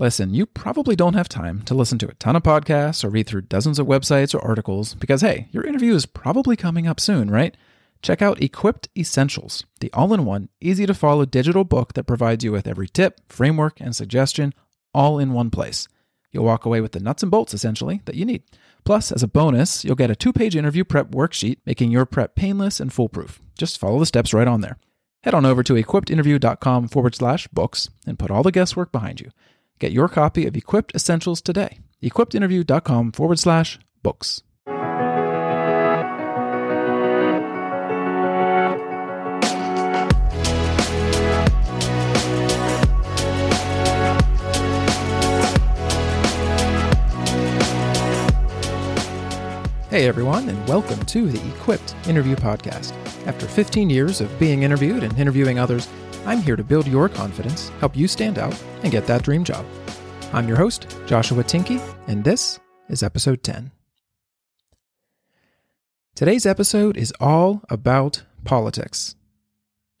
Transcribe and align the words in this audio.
Listen, 0.00 0.32
you 0.32 0.46
probably 0.46 0.94
don't 0.94 1.14
have 1.14 1.28
time 1.28 1.62
to 1.62 1.74
listen 1.74 1.98
to 1.98 2.08
a 2.08 2.14
ton 2.14 2.36
of 2.36 2.44
podcasts 2.44 3.02
or 3.02 3.08
read 3.08 3.26
through 3.26 3.42
dozens 3.42 3.80
of 3.80 3.88
websites 3.88 4.32
or 4.32 4.40
articles 4.40 4.94
because, 4.94 5.22
hey, 5.22 5.48
your 5.50 5.66
interview 5.66 5.92
is 5.92 6.06
probably 6.06 6.54
coming 6.54 6.86
up 6.86 7.00
soon, 7.00 7.28
right? 7.32 7.56
Check 8.00 8.22
out 8.22 8.40
Equipped 8.40 8.88
Essentials, 8.96 9.64
the 9.80 9.92
all 9.92 10.14
in 10.14 10.24
one, 10.24 10.50
easy 10.60 10.86
to 10.86 10.94
follow 10.94 11.24
digital 11.24 11.64
book 11.64 11.94
that 11.94 12.04
provides 12.04 12.44
you 12.44 12.52
with 12.52 12.68
every 12.68 12.86
tip, 12.86 13.20
framework, 13.28 13.80
and 13.80 13.94
suggestion 13.96 14.54
all 14.94 15.18
in 15.18 15.32
one 15.32 15.50
place. 15.50 15.88
You'll 16.30 16.44
walk 16.44 16.64
away 16.64 16.80
with 16.80 16.92
the 16.92 17.00
nuts 17.00 17.24
and 17.24 17.30
bolts, 17.32 17.52
essentially, 17.52 18.00
that 18.04 18.14
you 18.14 18.24
need. 18.24 18.44
Plus, 18.84 19.10
as 19.10 19.24
a 19.24 19.28
bonus, 19.28 19.84
you'll 19.84 19.96
get 19.96 20.12
a 20.12 20.16
two 20.16 20.32
page 20.32 20.54
interview 20.54 20.84
prep 20.84 21.10
worksheet, 21.10 21.58
making 21.66 21.90
your 21.90 22.06
prep 22.06 22.36
painless 22.36 22.78
and 22.78 22.92
foolproof. 22.92 23.40
Just 23.58 23.78
follow 23.78 23.98
the 23.98 24.06
steps 24.06 24.32
right 24.32 24.46
on 24.46 24.60
there. 24.60 24.78
Head 25.24 25.34
on 25.34 25.44
over 25.44 25.64
to 25.64 25.72
equippedinterview.com 25.72 26.86
forward 26.86 27.16
slash 27.16 27.48
books 27.48 27.90
and 28.06 28.16
put 28.16 28.30
all 28.30 28.44
the 28.44 28.52
guesswork 28.52 28.92
behind 28.92 29.20
you. 29.20 29.32
Get 29.78 29.92
your 29.92 30.08
copy 30.08 30.46
of 30.46 30.56
Equipped 30.56 30.94
Essentials 30.94 31.40
today. 31.40 31.78
equippedinterview.com 32.02 33.12
forward 33.12 33.38
slash 33.38 33.78
books. 34.02 34.42
Hey 49.90 50.06
everyone, 50.06 50.48
and 50.48 50.68
welcome 50.68 51.04
to 51.06 51.28
the 51.28 51.44
Equipped 51.48 51.96
Interview 52.06 52.36
Podcast. 52.36 52.92
After 53.26 53.46
15 53.46 53.90
years 53.90 54.20
of 54.20 54.38
being 54.38 54.62
interviewed 54.62 55.02
and 55.02 55.18
interviewing 55.18 55.58
others, 55.58 55.88
I'm 56.28 56.42
here 56.42 56.56
to 56.56 56.62
build 56.62 56.86
your 56.86 57.08
confidence, 57.08 57.70
help 57.80 57.96
you 57.96 58.06
stand 58.06 58.38
out, 58.38 58.54
and 58.82 58.92
get 58.92 59.06
that 59.06 59.22
dream 59.22 59.44
job. 59.44 59.64
I'm 60.30 60.46
your 60.46 60.58
host, 60.58 60.94
Joshua 61.06 61.42
Tinky, 61.42 61.80
and 62.06 62.22
this 62.22 62.60
is 62.90 63.02
episode 63.02 63.42
10. 63.42 63.70
Today's 66.14 66.44
episode 66.44 66.98
is 66.98 67.14
all 67.18 67.62
about 67.70 68.24
politics. 68.44 69.16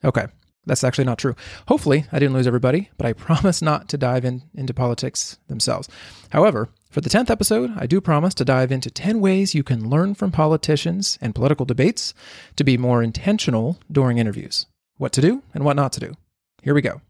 Okay, 0.04 0.26
that's 0.66 0.84
actually 0.84 1.06
not 1.06 1.16
true. 1.16 1.34
Hopefully, 1.66 2.04
I 2.12 2.18
didn't 2.18 2.34
lose 2.34 2.46
everybody, 2.46 2.90
but 2.98 3.06
I 3.06 3.12
promise 3.14 3.62
not 3.62 3.88
to 3.88 3.96
dive 3.96 4.26
in, 4.26 4.42
into 4.54 4.74
politics 4.74 5.38
themselves. 5.48 5.88
However, 6.28 6.68
for 6.90 7.00
the 7.00 7.08
10th 7.08 7.30
episode, 7.30 7.72
I 7.74 7.86
do 7.86 8.02
promise 8.02 8.34
to 8.34 8.44
dive 8.44 8.70
into 8.70 8.90
10 8.90 9.20
ways 9.20 9.54
you 9.54 9.62
can 9.62 9.88
learn 9.88 10.14
from 10.14 10.30
politicians 10.30 11.18
and 11.22 11.34
political 11.34 11.64
debates 11.64 12.12
to 12.56 12.64
be 12.64 12.76
more 12.76 13.02
intentional 13.02 13.78
during 13.90 14.18
interviews 14.18 14.66
what 14.98 15.12
to 15.12 15.20
do 15.20 15.42
and 15.54 15.64
what 15.64 15.76
not 15.76 15.92
to 15.92 16.00
do. 16.00 16.14
Here 16.62 16.74
we 16.74 16.82
go. 16.82 17.00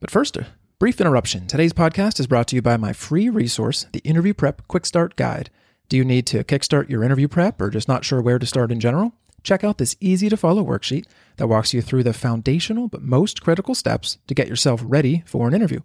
But 0.00 0.10
first, 0.10 0.36
a 0.36 0.46
brief 0.78 1.00
interruption. 1.00 1.46
Today's 1.48 1.72
podcast 1.72 2.20
is 2.20 2.28
brought 2.28 2.46
to 2.48 2.56
you 2.56 2.62
by 2.62 2.76
my 2.76 2.92
free 2.92 3.28
resource, 3.28 3.86
the 3.92 4.00
Interview 4.00 4.34
Prep 4.34 4.66
Quick 4.68 4.86
Start 4.86 5.16
Guide. 5.16 5.50
Do 5.88 5.96
you 5.96 6.04
need 6.04 6.26
to 6.26 6.44
kickstart 6.44 6.88
your 6.88 7.02
interview 7.02 7.28
prep 7.28 7.60
or 7.60 7.70
just 7.70 7.88
not 7.88 8.04
sure 8.04 8.20
where 8.20 8.38
to 8.38 8.46
start 8.46 8.70
in 8.70 8.78
general? 8.78 9.14
Check 9.42 9.64
out 9.64 9.78
this 9.78 9.96
easy 10.00 10.28
to 10.28 10.36
follow 10.36 10.62
worksheet 10.62 11.06
that 11.36 11.46
walks 11.46 11.72
you 11.72 11.80
through 11.80 12.02
the 12.02 12.12
foundational 12.12 12.88
but 12.88 13.02
most 13.02 13.40
critical 13.40 13.74
steps 13.74 14.18
to 14.26 14.34
get 14.34 14.48
yourself 14.48 14.82
ready 14.84 15.22
for 15.24 15.48
an 15.48 15.54
interview. 15.54 15.80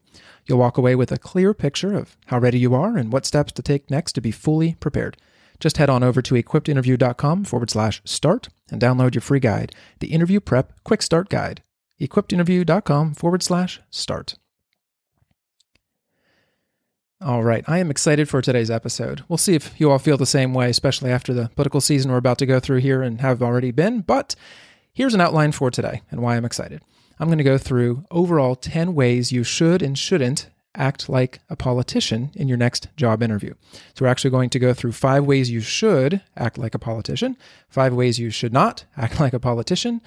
You'll 0.45 0.59
walk 0.59 0.77
away 0.77 0.95
with 0.95 1.11
a 1.11 1.17
clear 1.17 1.53
picture 1.53 1.93
of 1.93 2.17
how 2.25 2.39
ready 2.39 2.59
you 2.59 2.75
are 2.75 2.97
and 2.97 3.13
what 3.13 3.25
steps 3.25 3.53
to 3.53 3.61
take 3.61 3.89
next 3.89 4.13
to 4.13 4.21
be 4.21 4.31
fully 4.31 4.75
prepared. 4.75 5.17
Just 5.59 5.77
head 5.77 5.89
on 5.89 6.03
over 6.03 6.21
to 6.21 6.35
equippedinterview.com 6.35 7.45
forward 7.45 7.69
slash 7.69 8.01
start 8.03 8.49
and 8.73 8.81
download 8.81 9.13
your 9.13 9.21
free 9.21 9.39
guide, 9.39 9.73
the 9.99 10.07
Interview 10.07 10.39
Prep 10.39 10.73
Quick 10.83 11.01
Start 11.01 11.29
Guide. 11.29 11.61
equippedinterview.com 12.01 13.13
forward 13.13 13.43
slash 13.43 13.79
start. 13.91 14.35
All 17.21 17.43
right, 17.43 17.63
I 17.67 17.77
am 17.77 17.89
excited 17.89 18.27
for 18.27 18.41
today's 18.41 18.71
episode. 18.71 19.23
We'll 19.29 19.37
see 19.37 19.53
if 19.53 19.79
you 19.79 19.89
all 19.89 19.99
feel 19.99 20.17
the 20.17 20.25
same 20.25 20.53
way, 20.53 20.69
especially 20.69 21.11
after 21.11 21.33
the 21.33 21.49
political 21.55 21.79
season 21.79 22.11
we're 22.11 22.17
about 22.17 22.39
to 22.39 22.45
go 22.45 22.59
through 22.59 22.79
here 22.79 23.01
and 23.01 23.21
have 23.21 23.41
already 23.41 23.71
been. 23.71 24.01
But 24.01 24.35
here's 24.91 25.13
an 25.13 25.21
outline 25.21 25.53
for 25.53 25.71
today 25.71 26.01
and 26.11 26.21
why 26.21 26.35
I'm 26.35 26.43
excited. 26.43 26.81
I'm 27.19 27.27
going 27.27 27.37
to 27.37 27.43
go 27.43 27.57
through 27.57 28.03
overall 28.11 28.55
10 28.55 28.93
ways 28.95 29.31
you 29.31 29.43
should 29.43 29.81
and 29.81 29.97
shouldn't 29.97 30.49
act 30.75 31.09
like 31.09 31.39
a 31.49 31.55
politician 31.55 32.31
in 32.35 32.47
your 32.47 32.57
next 32.57 32.87
job 32.97 33.21
interview. 33.21 33.53
So, 33.93 34.05
we're 34.05 34.11
actually 34.11 34.31
going 34.31 34.49
to 34.51 34.59
go 34.59 34.73
through 34.73 34.93
five 34.93 35.25
ways 35.25 35.49
you 35.49 35.61
should 35.61 36.21
act 36.35 36.57
like 36.57 36.75
a 36.75 36.79
politician, 36.79 37.37
five 37.69 37.93
ways 37.93 38.19
you 38.19 38.29
should 38.29 38.53
not 38.53 38.85
act 38.97 39.19
like 39.19 39.33
a 39.33 39.39
politician. 39.39 40.01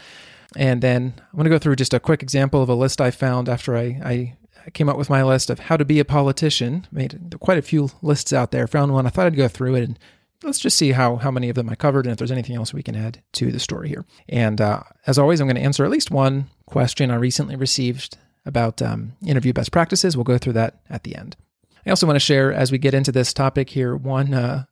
And 0.56 0.80
then 0.80 1.14
I'm 1.16 1.36
going 1.36 1.44
to 1.44 1.50
go 1.50 1.58
through 1.58 1.76
just 1.76 1.94
a 1.94 2.00
quick 2.00 2.22
example 2.22 2.62
of 2.62 2.68
a 2.68 2.74
list 2.74 3.00
I 3.00 3.10
found 3.10 3.48
after 3.48 3.76
I, 3.76 3.82
I 4.04 4.36
came 4.70 4.88
up 4.88 4.96
with 4.96 5.10
my 5.10 5.22
list 5.22 5.50
of 5.50 5.58
how 5.58 5.76
to 5.76 5.84
be 5.84 5.98
a 5.98 6.04
politician. 6.04 6.86
Made 6.90 7.34
quite 7.40 7.58
a 7.58 7.62
few 7.62 7.90
lists 8.02 8.32
out 8.32 8.50
there. 8.50 8.66
Found 8.66 8.92
one. 8.92 9.06
I 9.06 9.10
thought 9.10 9.26
I'd 9.26 9.36
go 9.36 9.48
through 9.48 9.76
it 9.76 9.84
and 9.84 9.98
let's 10.42 10.58
just 10.58 10.76
see 10.76 10.92
how 10.92 11.16
how 11.16 11.30
many 11.30 11.48
of 11.48 11.56
them 11.56 11.68
I 11.68 11.74
covered 11.74 12.06
and 12.06 12.12
if 12.12 12.18
there's 12.18 12.32
anything 12.32 12.56
else 12.56 12.74
we 12.74 12.82
can 12.82 12.96
add 12.96 13.22
to 13.32 13.50
the 13.50 13.60
story 13.60 13.88
here. 13.88 14.04
And 14.28 14.60
uh, 14.60 14.82
as 15.06 15.18
always, 15.18 15.40
I'm 15.40 15.46
going 15.46 15.56
to 15.56 15.62
answer 15.62 15.84
at 15.84 15.90
least 15.90 16.10
one 16.10 16.48
question 16.66 17.10
I 17.10 17.16
recently 17.16 17.56
received 17.56 18.18
about 18.46 18.80
um, 18.80 19.12
interview 19.24 19.52
best 19.52 19.72
practices. 19.72 20.16
We'll 20.16 20.24
go 20.24 20.38
through 20.38 20.54
that 20.54 20.80
at 20.88 21.04
the 21.04 21.16
end. 21.16 21.36
I 21.84 21.90
also 21.90 22.06
want 22.06 22.16
to 22.16 22.20
share 22.20 22.52
as 22.52 22.72
we 22.72 22.78
get 22.78 22.94
into 22.94 23.12
this 23.12 23.32
topic 23.32 23.70
here 23.70 23.94
one. 23.94 24.32
Uh, 24.32 24.64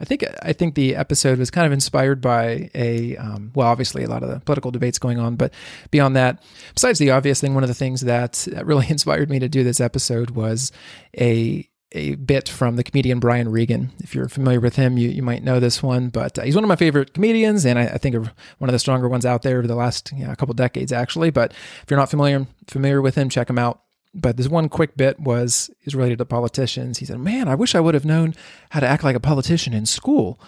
I 0.00 0.04
think 0.04 0.24
I 0.42 0.52
think 0.52 0.74
the 0.74 0.96
episode 0.96 1.38
was 1.38 1.50
kind 1.50 1.66
of 1.66 1.72
inspired 1.72 2.20
by 2.20 2.70
a 2.74 3.16
um, 3.16 3.52
well, 3.54 3.68
obviously 3.68 4.02
a 4.02 4.08
lot 4.08 4.22
of 4.22 4.30
the 4.30 4.40
political 4.40 4.70
debates 4.70 4.98
going 4.98 5.18
on, 5.18 5.36
but 5.36 5.52
beyond 5.90 6.16
that, 6.16 6.42
besides 6.74 6.98
the 6.98 7.10
obvious 7.10 7.40
thing, 7.40 7.54
one 7.54 7.64
of 7.64 7.68
the 7.68 7.74
things 7.74 8.00
that 8.02 8.48
really 8.64 8.86
inspired 8.90 9.28
me 9.28 9.38
to 9.38 9.48
do 9.48 9.62
this 9.62 9.80
episode 9.80 10.30
was 10.30 10.72
a 11.18 11.68
a 11.92 12.14
bit 12.14 12.48
from 12.48 12.76
the 12.76 12.84
comedian 12.84 13.18
Brian 13.18 13.50
Regan. 13.50 13.90
If 13.98 14.14
you're 14.14 14.28
familiar 14.28 14.60
with 14.60 14.76
him, 14.76 14.96
you, 14.96 15.08
you 15.08 15.22
might 15.22 15.42
know 15.42 15.58
this 15.58 15.82
one, 15.82 16.08
but 16.08 16.38
uh, 16.38 16.42
he's 16.42 16.54
one 16.54 16.64
of 16.64 16.68
my 16.68 16.76
favorite 16.76 17.14
comedians, 17.14 17.66
and 17.66 17.78
I, 17.78 17.86
I 17.86 17.98
think 17.98 18.14
one 18.14 18.68
of 18.68 18.72
the 18.72 18.78
stronger 18.78 19.08
ones 19.08 19.26
out 19.26 19.42
there 19.42 19.58
over 19.58 19.66
the 19.66 19.74
last 19.74 20.12
you 20.12 20.26
know, 20.26 20.34
couple 20.36 20.54
decades, 20.54 20.92
actually. 20.92 21.30
But 21.30 21.52
if 21.52 21.86
you're 21.90 21.98
not 21.98 22.10
familiar 22.10 22.46
familiar 22.68 23.02
with 23.02 23.16
him, 23.16 23.28
check 23.28 23.50
him 23.50 23.58
out. 23.58 23.82
But 24.14 24.36
this 24.36 24.48
one 24.48 24.68
quick 24.68 24.96
bit 24.96 25.20
was 25.20 25.70
is 25.84 25.94
related 25.94 26.18
to 26.18 26.24
politicians. 26.24 26.98
He 26.98 27.06
said, 27.06 27.18
"Man, 27.18 27.48
I 27.48 27.54
wish 27.54 27.74
I 27.74 27.80
would 27.80 27.94
have 27.94 28.04
known 28.04 28.34
how 28.70 28.80
to 28.80 28.86
act 28.86 29.04
like 29.04 29.16
a 29.16 29.20
politician 29.20 29.72
in 29.72 29.86
school, 29.86 30.40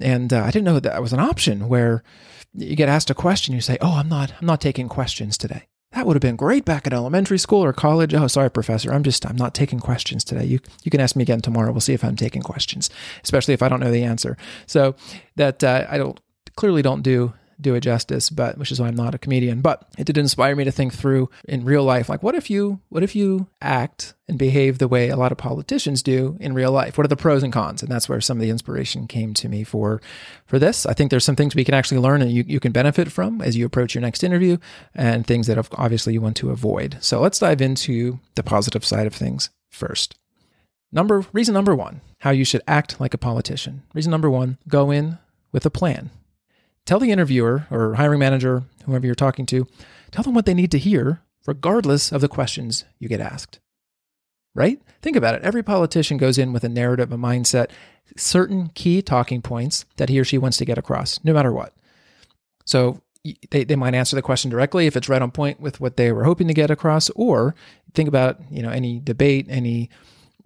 and 0.00 0.32
uh, 0.32 0.42
I 0.42 0.50
didn't 0.50 0.64
know 0.64 0.74
that, 0.74 0.84
that 0.84 1.02
was 1.02 1.12
an 1.12 1.20
option 1.20 1.68
where." 1.68 2.02
You 2.52 2.74
get 2.74 2.88
asked 2.88 3.10
a 3.10 3.14
question, 3.14 3.54
you 3.54 3.60
say, 3.60 3.78
"Oh, 3.80 3.92
I'm 3.92 4.08
not. 4.08 4.32
I'm 4.40 4.46
not 4.46 4.60
taking 4.60 4.88
questions 4.88 5.38
today." 5.38 5.68
That 5.92 6.06
would 6.06 6.14
have 6.14 6.22
been 6.22 6.36
great 6.36 6.64
back 6.64 6.86
at 6.86 6.92
elementary 6.92 7.38
school 7.38 7.64
or 7.64 7.72
college. 7.72 8.14
Oh, 8.14 8.28
sorry, 8.28 8.50
professor. 8.50 8.92
I'm 8.92 9.02
just, 9.02 9.26
I'm 9.26 9.36
not 9.36 9.54
taking 9.54 9.80
questions 9.80 10.22
today. 10.22 10.44
You, 10.44 10.60
you 10.84 10.90
can 10.90 11.00
ask 11.00 11.16
me 11.16 11.22
again 11.22 11.40
tomorrow. 11.40 11.72
We'll 11.72 11.80
see 11.80 11.94
if 11.94 12.04
I'm 12.04 12.14
taking 12.14 12.42
questions, 12.42 12.90
especially 13.24 13.54
if 13.54 13.62
I 13.62 13.68
don't 13.68 13.80
know 13.80 13.90
the 13.90 14.04
answer. 14.04 14.36
So 14.66 14.94
that 15.34 15.64
uh, 15.64 15.86
I 15.90 15.98
don't 15.98 16.20
clearly 16.54 16.82
don't 16.82 17.02
do 17.02 17.32
do 17.60 17.74
it 17.74 17.80
justice, 17.80 18.30
but 18.30 18.58
which 18.58 18.72
is 18.72 18.80
why 18.80 18.88
I'm 18.88 18.96
not 18.96 19.14
a 19.14 19.18
comedian. 19.18 19.60
But 19.60 19.86
it 19.98 20.04
did 20.04 20.18
inspire 20.18 20.56
me 20.56 20.64
to 20.64 20.72
think 20.72 20.94
through 20.94 21.30
in 21.48 21.64
real 21.64 21.84
life, 21.84 22.08
like 22.08 22.22
what 22.22 22.34
if 22.34 22.50
you 22.50 22.80
what 22.88 23.02
if 23.02 23.14
you 23.14 23.48
act 23.60 24.14
and 24.28 24.38
behave 24.38 24.78
the 24.78 24.88
way 24.88 25.08
a 25.08 25.16
lot 25.16 25.32
of 25.32 25.38
politicians 25.38 26.02
do 26.02 26.36
in 26.40 26.54
real 26.54 26.72
life? 26.72 26.96
What 26.96 27.04
are 27.04 27.08
the 27.08 27.16
pros 27.16 27.42
and 27.42 27.52
cons? 27.52 27.82
And 27.82 27.90
that's 27.90 28.08
where 28.08 28.20
some 28.20 28.38
of 28.38 28.42
the 28.42 28.50
inspiration 28.50 29.06
came 29.06 29.34
to 29.34 29.48
me 29.48 29.64
for 29.64 30.00
for 30.46 30.58
this. 30.58 30.86
I 30.86 30.94
think 30.94 31.10
there's 31.10 31.24
some 31.24 31.36
things 31.36 31.54
we 31.54 31.64
can 31.64 31.74
actually 31.74 31.98
learn 31.98 32.22
and 32.22 32.30
you, 32.30 32.44
you 32.46 32.60
can 32.60 32.72
benefit 32.72 33.10
from 33.12 33.40
as 33.40 33.56
you 33.56 33.66
approach 33.66 33.94
your 33.94 34.02
next 34.02 34.24
interview 34.24 34.58
and 34.94 35.26
things 35.26 35.46
that 35.46 35.58
obviously 35.72 36.12
you 36.12 36.20
want 36.20 36.36
to 36.36 36.50
avoid. 36.50 36.98
So 37.00 37.20
let's 37.20 37.38
dive 37.38 37.60
into 37.60 38.20
the 38.34 38.42
positive 38.42 38.84
side 38.84 39.06
of 39.06 39.14
things 39.14 39.50
first. 39.68 40.16
Number 40.92 41.24
reason 41.32 41.54
number 41.54 41.74
1, 41.74 42.00
how 42.18 42.30
you 42.30 42.44
should 42.44 42.62
act 42.66 43.00
like 43.00 43.14
a 43.14 43.18
politician. 43.18 43.84
Reason 43.94 44.10
number 44.10 44.28
1, 44.28 44.58
go 44.66 44.90
in 44.90 45.18
with 45.52 45.64
a 45.64 45.70
plan. 45.70 46.10
Tell 46.90 46.98
the 46.98 47.12
interviewer 47.12 47.68
or 47.70 47.94
hiring 47.94 48.18
manager, 48.18 48.64
whoever 48.84 49.06
you're 49.06 49.14
talking 49.14 49.46
to, 49.46 49.64
tell 50.10 50.24
them 50.24 50.34
what 50.34 50.44
they 50.44 50.54
need 50.54 50.72
to 50.72 50.78
hear, 50.78 51.20
regardless 51.46 52.10
of 52.10 52.20
the 52.20 52.26
questions 52.26 52.84
you 52.98 53.08
get 53.08 53.20
asked. 53.20 53.60
Right? 54.56 54.82
Think 55.00 55.14
about 55.14 55.36
it. 55.36 55.42
Every 55.42 55.62
politician 55.62 56.16
goes 56.16 56.36
in 56.36 56.52
with 56.52 56.64
a 56.64 56.68
narrative, 56.68 57.12
a 57.12 57.16
mindset, 57.16 57.70
certain 58.16 58.70
key 58.74 59.02
talking 59.02 59.40
points 59.40 59.84
that 59.98 60.08
he 60.08 60.18
or 60.18 60.24
she 60.24 60.36
wants 60.36 60.56
to 60.56 60.64
get 60.64 60.78
across, 60.78 61.22
no 61.22 61.32
matter 61.32 61.52
what. 61.52 61.76
So 62.66 63.00
they, 63.50 63.62
they 63.62 63.76
might 63.76 63.94
answer 63.94 64.16
the 64.16 64.20
question 64.20 64.50
directly 64.50 64.88
if 64.88 64.96
it's 64.96 65.08
right 65.08 65.22
on 65.22 65.30
point 65.30 65.60
with 65.60 65.80
what 65.80 65.96
they 65.96 66.10
were 66.10 66.24
hoping 66.24 66.48
to 66.48 66.54
get 66.54 66.72
across, 66.72 67.08
or 67.10 67.54
think 67.94 68.08
about, 68.08 68.40
you 68.50 68.62
know, 68.62 68.70
any 68.70 68.98
debate, 68.98 69.46
any 69.48 69.90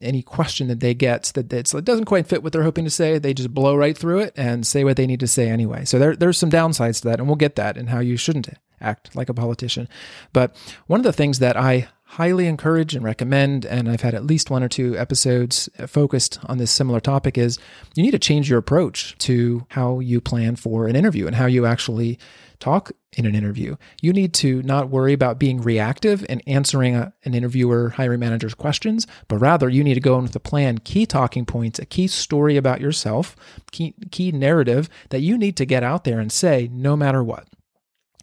any 0.01 0.23
question 0.23 0.69
that 0.69 0.81
they 0.81 0.95
get 0.95 1.25
that 1.35 1.53
it 1.53 1.85
doesn't 1.85 2.05
quite 2.05 2.27
fit 2.27 2.43
what 2.43 2.53
they're 2.53 2.63
hoping 2.63 2.85
to 2.85 2.91
say, 2.91 3.19
they 3.19 3.35
just 3.35 3.55
blow 3.55 3.77
right 3.77 3.97
through 3.97 4.21
it 4.21 4.33
and 4.37 4.67
say 4.67 4.85
what 4.85 4.97
they 4.97 5.07
need 5.07 5.21
to 5.21 5.27
say 5.27 5.49
anyway. 5.49 5.85
So 5.85 5.99
there, 5.99 6.17
there's 6.17 6.39
some 6.39 6.51
downsides 6.51 7.03
to 7.03 7.09
that, 7.09 7.19
and 7.19 7.29
we'll 7.29 7.37
get 7.37 7.57
that 7.57 7.77
and 7.77 7.91
how 7.91 8.01
you 8.01 8.17
shouldn't 8.17 8.49
act 8.81 9.15
like 9.17 9.29
a 9.29 9.35
politician. 9.35 9.89
But 10.33 10.57
one 10.87 11.01
of 11.01 11.05
the 11.05 11.13
things 11.13 11.39
that 11.39 11.57
I 11.57 11.89
highly 12.05 12.47
encourage 12.47 12.95
and 12.95 13.05
recommend, 13.05 13.65
and 13.67 13.89
I've 13.89 14.03
had 14.03 14.15
at 14.15 14.25
least 14.25 14.51
one 14.51 14.63
or 14.63 14.69
two 14.69 14.97
episodes 14.97 15.69
focused 15.87 16.39
on 16.45 16.59
this 16.59 16.71
similar 16.71 17.01
topic, 17.01 17.37
is 17.37 17.59
you 17.95 18.03
need 18.03 18.13
to 18.13 18.19
change 18.19 18.49
your 18.49 18.59
approach 18.59 19.17
to 19.19 19.67
how 19.71 20.01
you 20.01 20.21
plan 20.21 20.57
for 20.57 20.87
an 20.87 20.97
interview 20.97 21.27
and 21.27 21.35
how 21.37 21.47
you 21.47 21.67
actually 21.67 22.19
talk 22.61 22.93
in 23.17 23.27
an 23.27 23.35
interview. 23.35 23.77
You 24.01 24.13
need 24.13 24.33
to 24.35 24.63
not 24.63 24.91
worry 24.91 25.13
about 25.13 25.39
being 25.39 25.61
reactive 25.61 26.25
and 26.29 26.43
answering 26.47 26.95
a, 26.95 27.13
an 27.25 27.35
interviewer, 27.35 27.91
hiring 27.91 28.21
manager's 28.21 28.55
questions, 28.55 29.07
but 29.29 29.39
rather 29.39 29.69
you 29.69 29.83
need 29.83 29.95
to 29.95 30.01
go 30.01 30.17
in 30.17 30.23
with 30.23 30.37
a 30.37 30.41
plan, 30.41 30.79
key 30.79 31.07
talking 31.07 31.45
points, 31.45 31.79
a 31.79 31.87
key 31.87 32.07
story 32.07 32.57
about 32.57 32.81
yourself, 32.81 33.35
key, 33.73 33.95
key 34.11 34.31
narrative 34.31 34.89
that 35.11 35.21
you 35.21 35.37
need 35.37 35.57
to 35.57 35.67
get 35.67 35.83
out 35.83 36.05
there 36.05 36.21
and 36.21 36.31
say 36.31 36.69
no 36.73 36.97
matter 36.97 37.23
what. 37.23 37.49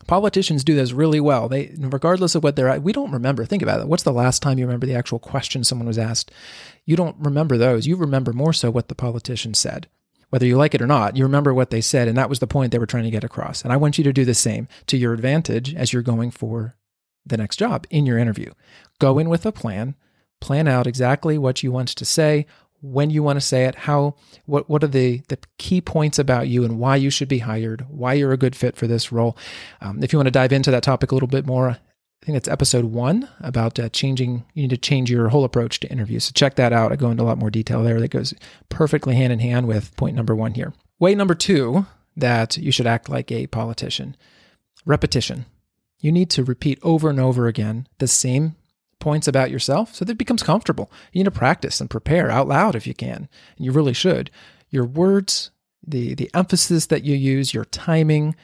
Politicians 0.08 0.64
do 0.64 0.76
this 0.76 0.92
really 0.92 1.20
well. 1.20 1.48
They, 1.48 1.74
regardless 1.78 2.36
of 2.36 2.44
what 2.44 2.56
they're 2.56 2.70
at, 2.70 2.84
we 2.84 2.92
don't 2.92 3.12
remember. 3.12 3.46
Think 3.46 3.62
about 3.62 3.80
it. 3.80 3.88
What's 3.88 4.04
the 4.04 4.12
last 4.12 4.42
time 4.42 4.58
you 4.58 4.66
remember 4.66 4.86
the 4.86 4.96
actual 4.96 5.20
question 5.20 5.64
someone 5.64 5.88
was 5.88 5.98
asked? 5.98 6.32
You 6.86 6.96
don't 6.96 7.16
remember 7.20 7.58
those. 7.58 7.88
You 7.88 7.96
remember 7.96 8.34
more 8.34 8.54
so 8.54 8.72
what 8.72 8.88
the 8.88 8.96
politician 8.96 9.54
said. 9.54 9.88
Whether 10.30 10.46
you 10.46 10.58
like 10.58 10.74
it 10.74 10.82
or 10.82 10.88
not, 10.88 11.18
you 11.18 11.24
remember 11.24 11.54
what 11.54 11.72
they 11.72 11.82
said, 11.82 12.08
and 12.08 12.18
that 12.18 12.30
was 12.30 12.40
the 12.40 12.48
point 12.48 12.72
they 12.72 12.80
were 12.80 12.86
trying 12.86 13.04
to 13.04 13.12
get 13.12 13.24
across. 13.24 13.64
And 13.64 13.74
I 13.74 13.78
want 13.78 13.98
you 13.98 14.04
to 14.06 14.14
do 14.14 14.24
the 14.24 14.34
same 14.34 14.68
to 14.88 14.98
your 14.98 15.14
advantage 15.14 15.76
as 15.76 15.92
you're 15.92 16.02
going 16.02 16.32
for 16.32 16.76
the 17.26 17.38
next 17.38 17.58
job 17.58 17.86
in 17.90 18.06
your 18.06 18.18
interview. 18.18 18.52
Go 19.00 19.20
in 19.20 19.30
with 19.30 19.46
a 19.46 19.52
plan, 19.52 19.96
plan 20.40 20.68
out 20.68 20.88
exactly 20.88 21.38
what 21.38 21.64
you 21.64 21.72
want 21.72 21.90
to 21.90 22.06
say, 22.06 22.46
when 22.82 23.10
you 23.10 23.24
want 23.24 23.38
to 23.38 23.46
say 23.46 23.66
it, 23.66 23.76
how 23.76 24.16
what 24.46 24.70
what 24.70 24.84
are 24.84 24.88
the 24.88 25.22
the 25.28 25.38
key 25.58 25.82
points 25.82 26.20
about 26.20 26.48
you 26.48 26.64
and 26.64 26.80
why 26.80 26.96
you 26.96 27.10
should 27.10 27.28
be 27.28 27.40
hired, 27.40 27.86
why 27.90 28.14
you're 28.14 28.34
a 28.34 28.38
good 28.38 28.56
fit 28.56 28.76
for 28.76 28.88
this 28.88 29.12
role. 29.12 29.38
Um, 29.82 30.04
if 30.04 30.12
you 30.12 30.20
want 30.20 30.28
to 30.28 30.32
dive 30.32 30.52
into 30.52 30.72
that 30.72 30.84
topic 30.84 31.12
a 31.12 31.16
little 31.16 31.28
bit 31.28 31.46
more, 31.46 31.70
I 31.70 32.26
think 32.26 32.38
it's 32.38 32.48
episode 32.48 32.86
one 32.86 33.30
about 33.40 33.80
uh, 33.80 33.90
changing. 33.90 34.46
You 34.54 34.64
need 34.64 34.72
to 34.72 34.78
change 34.78 35.10
your 35.10 35.30
whole 35.30 35.44
approach 35.44 35.80
to 35.82 35.92
interviews. 35.92 36.26
So 36.26 36.32
check 36.34 36.56
that 36.56 36.74
out. 36.74 36.92
I 36.92 36.96
go 36.96 37.12
into 37.12 37.24
a 37.24 37.26
lot 37.26 37.38
more 37.38 37.50
detail 37.52 37.84
there. 37.84 38.00
That 38.00 38.10
goes 38.10 38.34
perfectly 38.70 39.16
hand 39.16 39.34
in 39.34 39.40
hand 39.40 39.68
with 39.68 39.96
point 39.96 40.16
number 40.16 40.36
one 40.36 40.54
here. 40.54 40.74
Way 41.00 41.16
number 41.16 41.36
two 41.36 41.86
that 42.16 42.58
you 42.58 42.72
should 42.72 42.88
act 42.88 43.10
like 43.10 43.32
a 43.32 43.48
politician. 43.48 44.16
Repetition. 44.86 45.46
You 46.00 46.12
need 46.12 46.30
to 46.32 46.44
repeat 46.44 46.80
over 46.82 47.10
and 47.10 47.20
over 47.20 47.48
again 47.48 47.88
the 48.00 48.08
same 48.08 48.56
points 49.02 49.28
about 49.28 49.52
yourself 49.52 49.94
so 49.94 50.06
that 50.06 50.14
it 50.14 50.18
becomes 50.18 50.44
comfortable. 50.44 50.90
You 51.12 51.20
need 51.20 51.26
to 51.26 51.32
practice 51.32 51.82
and 51.82 51.90
prepare 51.90 52.32
out 52.32 52.48
loud 52.48 52.76
if 52.76 52.88
you 52.88 52.94
can. 52.94 53.28
And 53.58 53.66
you 53.66 53.74
really 53.74 53.94
should. 53.94 54.32
Your 54.70 54.86
words, 54.86 55.52
the 55.86 56.14
the 56.16 56.32
emphasis 56.34 56.86
that 56.86 57.04
you 57.04 57.16
use, 57.16 57.54
your 57.54 57.66
timing, 57.66 58.36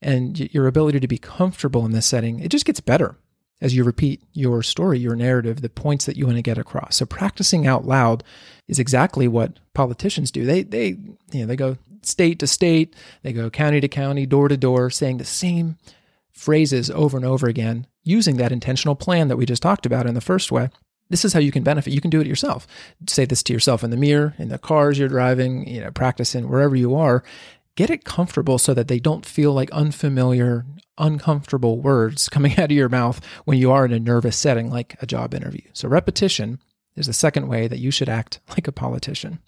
and 0.00 0.52
your 0.54 0.66
ability 0.66 1.00
to 1.00 1.08
be 1.08 1.18
comfortable 1.18 1.84
in 1.84 1.92
this 1.92 2.06
setting, 2.06 2.40
it 2.40 2.48
just 2.48 2.64
gets 2.64 2.80
better 2.80 3.16
as 3.60 3.74
you 3.74 3.84
repeat 3.84 4.22
your 4.32 4.62
story, 4.62 4.98
your 4.98 5.16
narrative, 5.16 5.60
the 5.60 5.68
points 5.68 6.04
that 6.06 6.16
you 6.16 6.26
want 6.26 6.36
to 6.36 6.42
get 6.42 6.58
across. 6.58 6.96
So 6.96 7.06
practicing 7.06 7.66
out 7.66 7.86
loud 7.86 8.22
is 8.68 8.78
exactly 8.78 9.28
what 9.28 9.58
politicians 9.74 10.30
do. 10.30 10.44
They 10.44 10.62
they 10.62 10.96
you 11.32 11.40
know 11.40 11.46
they 11.46 11.56
go 11.56 11.76
state 12.02 12.38
to 12.38 12.46
state, 12.46 12.94
they 13.22 13.32
go 13.32 13.50
county 13.50 13.80
to 13.80 13.88
county, 13.88 14.26
door 14.26 14.48
to 14.48 14.56
door, 14.56 14.90
saying 14.90 15.18
the 15.18 15.24
same 15.24 15.76
phrases 16.30 16.90
over 16.90 17.16
and 17.16 17.26
over 17.26 17.48
again 17.48 17.86
using 18.06 18.36
that 18.36 18.52
intentional 18.52 18.94
plan 18.94 19.28
that 19.28 19.36
we 19.36 19.44
just 19.44 19.62
talked 19.62 19.84
about 19.84 20.06
in 20.06 20.14
the 20.14 20.20
first 20.20 20.52
way. 20.52 20.70
This 21.10 21.24
is 21.24 21.32
how 21.32 21.40
you 21.40 21.52
can 21.52 21.62
benefit. 21.62 21.92
You 21.92 22.00
can 22.00 22.10
do 22.10 22.20
it 22.20 22.26
yourself. 22.26 22.66
Say 23.08 23.24
this 23.24 23.42
to 23.44 23.52
yourself 23.52 23.84
in 23.84 23.90
the 23.90 23.96
mirror, 23.96 24.34
in 24.38 24.48
the 24.48 24.58
cars 24.58 24.98
you're 24.98 25.08
driving, 25.08 25.68
you 25.68 25.80
know, 25.80 25.90
practicing 25.90 26.48
wherever 26.48 26.74
you 26.74 26.94
are. 26.94 27.22
Get 27.76 27.90
it 27.90 28.04
comfortable 28.04 28.58
so 28.58 28.72
that 28.74 28.88
they 28.88 28.98
don't 28.98 29.26
feel 29.26 29.52
like 29.52 29.70
unfamiliar, 29.70 30.64
uncomfortable 30.98 31.80
words 31.80 32.28
coming 32.30 32.52
out 32.52 32.70
of 32.70 32.76
your 32.76 32.88
mouth 32.88 33.20
when 33.44 33.58
you 33.58 33.70
are 33.70 33.84
in 33.84 33.92
a 33.92 34.00
nervous 34.00 34.36
setting 34.36 34.70
like 34.70 34.96
a 35.02 35.06
job 35.06 35.34
interview. 35.34 35.68
So, 35.72 35.88
repetition 35.88 36.60
is 36.96 37.06
the 37.06 37.12
second 37.12 37.48
way 37.48 37.68
that 37.68 37.78
you 37.78 37.90
should 37.90 38.08
act 38.08 38.40
like 38.50 38.66
a 38.66 38.72
politician. 38.72 39.40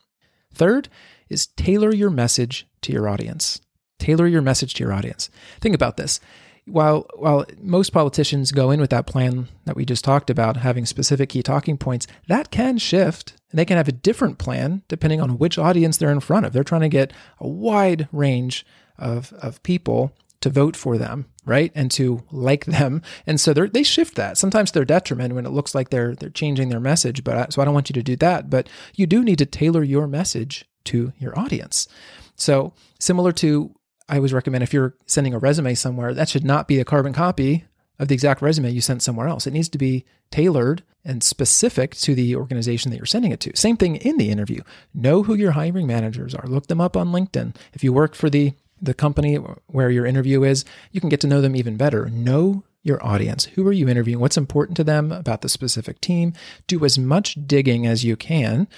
Third 0.52 0.88
is 1.28 1.46
tailor 1.46 1.94
your 1.94 2.10
message 2.10 2.66
to 2.82 2.92
your 2.92 3.08
audience. 3.08 3.60
Tailor 3.98 4.26
your 4.26 4.42
message 4.42 4.74
to 4.74 4.84
your 4.84 4.92
audience. 4.92 5.30
Think 5.60 5.74
about 5.74 5.96
this 5.96 6.20
while 6.68 7.06
while 7.16 7.44
most 7.60 7.90
politicians 7.90 8.52
go 8.52 8.70
in 8.70 8.80
with 8.80 8.90
that 8.90 9.06
plan 9.06 9.48
that 9.64 9.76
we 9.76 9.84
just 9.84 10.04
talked 10.04 10.30
about, 10.30 10.58
having 10.58 10.86
specific 10.86 11.30
key 11.30 11.42
talking 11.42 11.76
points, 11.76 12.06
that 12.28 12.50
can 12.50 12.78
shift. 12.78 13.34
And 13.50 13.58
they 13.58 13.64
can 13.64 13.78
have 13.78 13.88
a 13.88 13.92
different 13.92 14.38
plan 14.38 14.82
depending 14.88 15.20
on 15.20 15.38
which 15.38 15.58
audience 15.58 15.96
they're 15.96 16.10
in 16.10 16.20
front 16.20 16.46
of. 16.46 16.52
They're 16.52 16.64
trying 16.64 16.82
to 16.82 16.88
get 16.88 17.12
a 17.38 17.48
wide 17.48 18.08
range 18.12 18.66
of 18.98 19.32
of 19.34 19.62
people 19.62 20.12
to 20.40 20.50
vote 20.50 20.76
for 20.76 20.96
them, 20.96 21.26
right, 21.44 21.72
and 21.74 21.90
to 21.92 22.22
like 22.30 22.64
them. 22.66 23.02
And 23.26 23.40
so 23.40 23.52
they 23.52 23.82
shift 23.82 24.14
that. 24.16 24.38
Sometimes 24.38 24.70
they're 24.70 24.84
detriment 24.84 25.34
when 25.34 25.46
it 25.46 25.50
looks 25.50 25.74
like 25.74 25.90
they're 25.90 26.14
they're 26.14 26.30
changing 26.30 26.68
their 26.68 26.80
message. 26.80 27.24
But 27.24 27.36
I, 27.36 27.46
so 27.50 27.62
I 27.62 27.64
don't 27.64 27.74
want 27.74 27.88
you 27.88 27.94
to 27.94 28.02
do 28.02 28.16
that. 28.16 28.50
But 28.50 28.68
you 28.94 29.06
do 29.06 29.24
need 29.24 29.38
to 29.38 29.46
tailor 29.46 29.82
your 29.82 30.06
message 30.06 30.64
to 30.84 31.12
your 31.18 31.38
audience. 31.38 31.88
So 32.36 32.72
similar 32.98 33.32
to 33.32 33.74
I 34.08 34.16
always 34.16 34.32
recommend 34.32 34.62
if 34.62 34.72
you're 34.72 34.94
sending 35.06 35.34
a 35.34 35.38
resume 35.38 35.74
somewhere, 35.74 36.14
that 36.14 36.28
should 36.28 36.44
not 36.44 36.68
be 36.68 36.80
a 36.80 36.84
carbon 36.84 37.12
copy 37.12 37.64
of 37.98 38.08
the 38.08 38.14
exact 38.14 38.40
resume 38.40 38.70
you 38.70 38.80
sent 38.80 39.02
somewhere 39.02 39.28
else. 39.28 39.46
It 39.46 39.52
needs 39.52 39.68
to 39.70 39.78
be 39.78 40.04
tailored 40.30 40.82
and 41.04 41.22
specific 41.22 41.94
to 41.96 42.14
the 42.14 42.36
organization 42.36 42.90
that 42.90 42.96
you're 42.96 43.06
sending 43.06 43.32
it 43.32 43.40
to. 43.40 43.56
Same 43.56 43.76
thing 43.76 43.96
in 43.96 44.18
the 44.18 44.30
interview. 44.30 44.62
Know 44.94 45.22
who 45.22 45.34
your 45.34 45.52
hiring 45.52 45.86
managers 45.86 46.34
are. 46.34 46.46
Look 46.46 46.66
them 46.66 46.80
up 46.80 46.96
on 46.96 47.08
LinkedIn. 47.08 47.56
If 47.72 47.82
you 47.82 47.92
work 47.92 48.14
for 48.14 48.30
the 48.30 48.52
the 48.80 48.94
company 48.94 49.34
where 49.66 49.90
your 49.90 50.06
interview 50.06 50.44
is, 50.44 50.64
you 50.92 51.00
can 51.00 51.08
get 51.08 51.20
to 51.20 51.26
know 51.26 51.40
them 51.40 51.56
even 51.56 51.76
better. 51.76 52.08
Know 52.08 52.62
your 52.84 53.04
audience. 53.04 53.46
Who 53.46 53.66
are 53.66 53.72
you 53.72 53.88
interviewing? 53.88 54.20
What's 54.20 54.36
important 54.36 54.76
to 54.76 54.84
them 54.84 55.10
about 55.10 55.40
the 55.40 55.48
specific 55.48 56.00
team? 56.00 56.32
Do 56.68 56.84
as 56.84 56.96
much 56.96 57.36
digging 57.44 57.88
as 57.88 58.04
you 58.04 58.16
can 58.16 58.68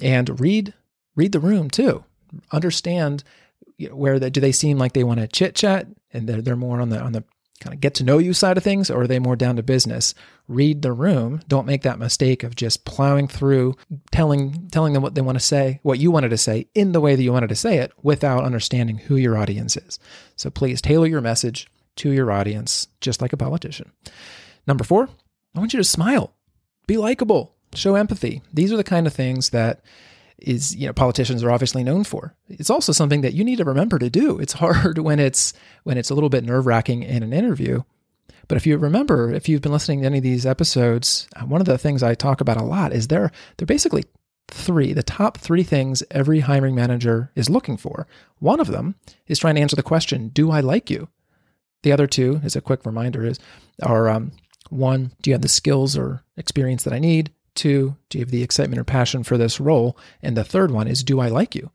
and 0.00 0.38
read 0.40 0.74
read 1.16 1.32
the 1.32 1.40
room 1.40 1.70
too. 1.70 2.04
Understand 2.52 3.24
where 3.90 4.18
the, 4.18 4.30
do 4.30 4.40
they 4.40 4.52
seem 4.52 4.78
like 4.78 4.92
they 4.92 5.04
want 5.04 5.20
to 5.20 5.28
chit 5.28 5.54
chat 5.54 5.86
and 6.12 6.28
they're, 6.28 6.42
they're 6.42 6.56
more 6.56 6.80
on 6.80 6.88
the 6.88 7.00
on 7.00 7.12
the 7.12 7.24
kind 7.60 7.74
of 7.74 7.80
get 7.80 7.94
to 7.94 8.04
know 8.04 8.18
you 8.18 8.32
side 8.32 8.56
of 8.56 8.62
things 8.62 8.88
or 8.90 9.02
are 9.02 9.06
they 9.06 9.18
more 9.18 9.36
down 9.36 9.56
to 9.56 9.62
business? 9.62 10.14
Read 10.46 10.82
the 10.82 10.92
room. 10.92 11.40
Don't 11.48 11.66
make 11.66 11.82
that 11.82 11.98
mistake 11.98 12.44
of 12.44 12.54
just 12.54 12.84
plowing 12.84 13.26
through 13.28 13.76
telling 14.10 14.68
telling 14.70 14.92
them 14.92 15.02
what 15.02 15.14
they 15.14 15.20
want 15.20 15.38
to 15.38 15.44
say 15.44 15.80
what 15.82 15.98
you 15.98 16.10
wanted 16.10 16.30
to 16.30 16.38
say 16.38 16.68
in 16.74 16.92
the 16.92 17.00
way 17.00 17.14
that 17.14 17.22
you 17.22 17.32
wanted 17.32 17.48
to 17.48 17.56
say 17.56 17.78
it 17.78 17.92
without 18.02 18.44
understanding 18.44 18.98
who 18.98 19.16
your 19.16 19.36
audience 19.36 19.76
is. 19.76 19.98
So 20.36 20.50
please 20.50 20.80
tailor 20.80 21.06
your 21.06 21.20
message 21.20 21.68
to 21.96 22.12
your 22.12 22.30
audience 22.30 22.88
just 23.00 23.20
like 23.20 23.32
a 23.32 23.36
politician. 23.36 23.92
Number 24.66 24.84
4 24.84 25.08
i 25.54 25.58
want 25.58 25.72
you 25.72 25.78
to 25.78 25.84
smile. 25.84 26.34
Be 26.86 26.96
likable. 26.96 27.54
Show 27.74 27.96
empathy. 27.96 28.42
These 28.52 28.72
are 28.72 28.76
the 28.76 28.84
kind 28.84 29.06
of 29.06 29.12
things 29.12 29.50
that 29.50 29.82
is 30.38 30.74
you 30.76 30.86
know 30.86 30.92
politicians 30.92 31.42
are 31.42 31.50
obviously 31.50 31.84
known 31.84 32.04
for. 32.04 32.34
It's 32.48 32.70
also 32.70 32.92
something 32.92 33.22
that 33.22 33.34
you 33.34 33.44
need 33.44 33.58
to 33.58 33.64
remember 33.64 33.98
to 33.98 34.10
do. 34.10 34.38
It's 34.38 34.54
hard 34.54 34.98
when 35.08 35.18
it's 35.18 35.52
when 35.84 35.98
it's 35.98 36.10
a 36.10 36.14
little 36.14 36.28
bit 36.28 36.44
nerve 36.44 36.66
wracking 36.66 37.02
in 37.02 37.22
an 37.22 37.32
interview. 37.32 37.82
But 38.46 38.56
if 38.56 38.66
you 38.66 38.78
remember, 38.78 39.30
if 39.32 39.48
you've 39.48 39.60
been 39.60 39.72
listening 39.72 40.00
to 40.00 40.06
any 40.06 40.18
of 40.18 40.24
these 40.24 40.46
episodes, 40.46 41.28
uh, 41.36 41.44
one 41.44 41.60
of 41.60 41.66
the 41.66 41.76
things 41.76 42.02
I 42.02 42.14
talk 42.14 42.40
about 42.40 42.56
a 42.56 42.64
lot 42.64 42.92
is 42.92 43.08
there 43.08 43.30
they're 43.56 43.66
basically 43.66 44.04
three, 44.50 44.94
the 44.94 45.02
top 45.02 45.36
three 45.36 45.62
things 45.62 46.02
every 46.10 46.40
hiring 46.40 46.74
manager 46.74 47.30
is 47.34 47.50
looking 47.50 47.76
for. 47.76 48.06
One 48.38 48.60
of 48.60 48.68
them 48.68 48.94
is 49.26 49.38
trying 49.38 49.56
to 49.56 49.60
answer 49.60 49.76
the 49.76 49.82
question, 49.82 50.28
"Do 50.28 50.50
I 50.50 50.60
like 50.60 50.88
you?" 50.90 51.08
The 51.82 51.92
other 51.92 52.06
two, 52.06 52.40
as 52.42 52.56
a 52.56 52.60
quick 52.60 52.84
reminder, 52.86 53.24
is 53.24 53.38
are 53.82 54.08
um, 54.08 54.32
one, 54.70 55.12
do 55.22 55.30
you 55.30 55.34
have 55.34 55.42
the 55.42 55.48
skills 55.48 55.96
or 55.96 56.22
experience 56.36 56.84
that 56.84 56.92
I 56.92 56.98
need? 56.98 57.32
Two, 57.58 57.96
do 58.08 58.18
you 58.18 58.24
have 58.24 58.30
the 58.30 58.44
excitement 58.44 58.78
or 58.78 58.84
passion 58.84 59.24
for 59.24 59.36
this 59.36 59.58
role? 59.58 59.98
And 60.22 60.36
the 60.36 60.44
third 60.44 60.70
one 60.70 60.86
is, 60.86 61.02
do 61.02 61.18
I 61.18 61.26
like 61.26 61.56
you? 61.56 61.72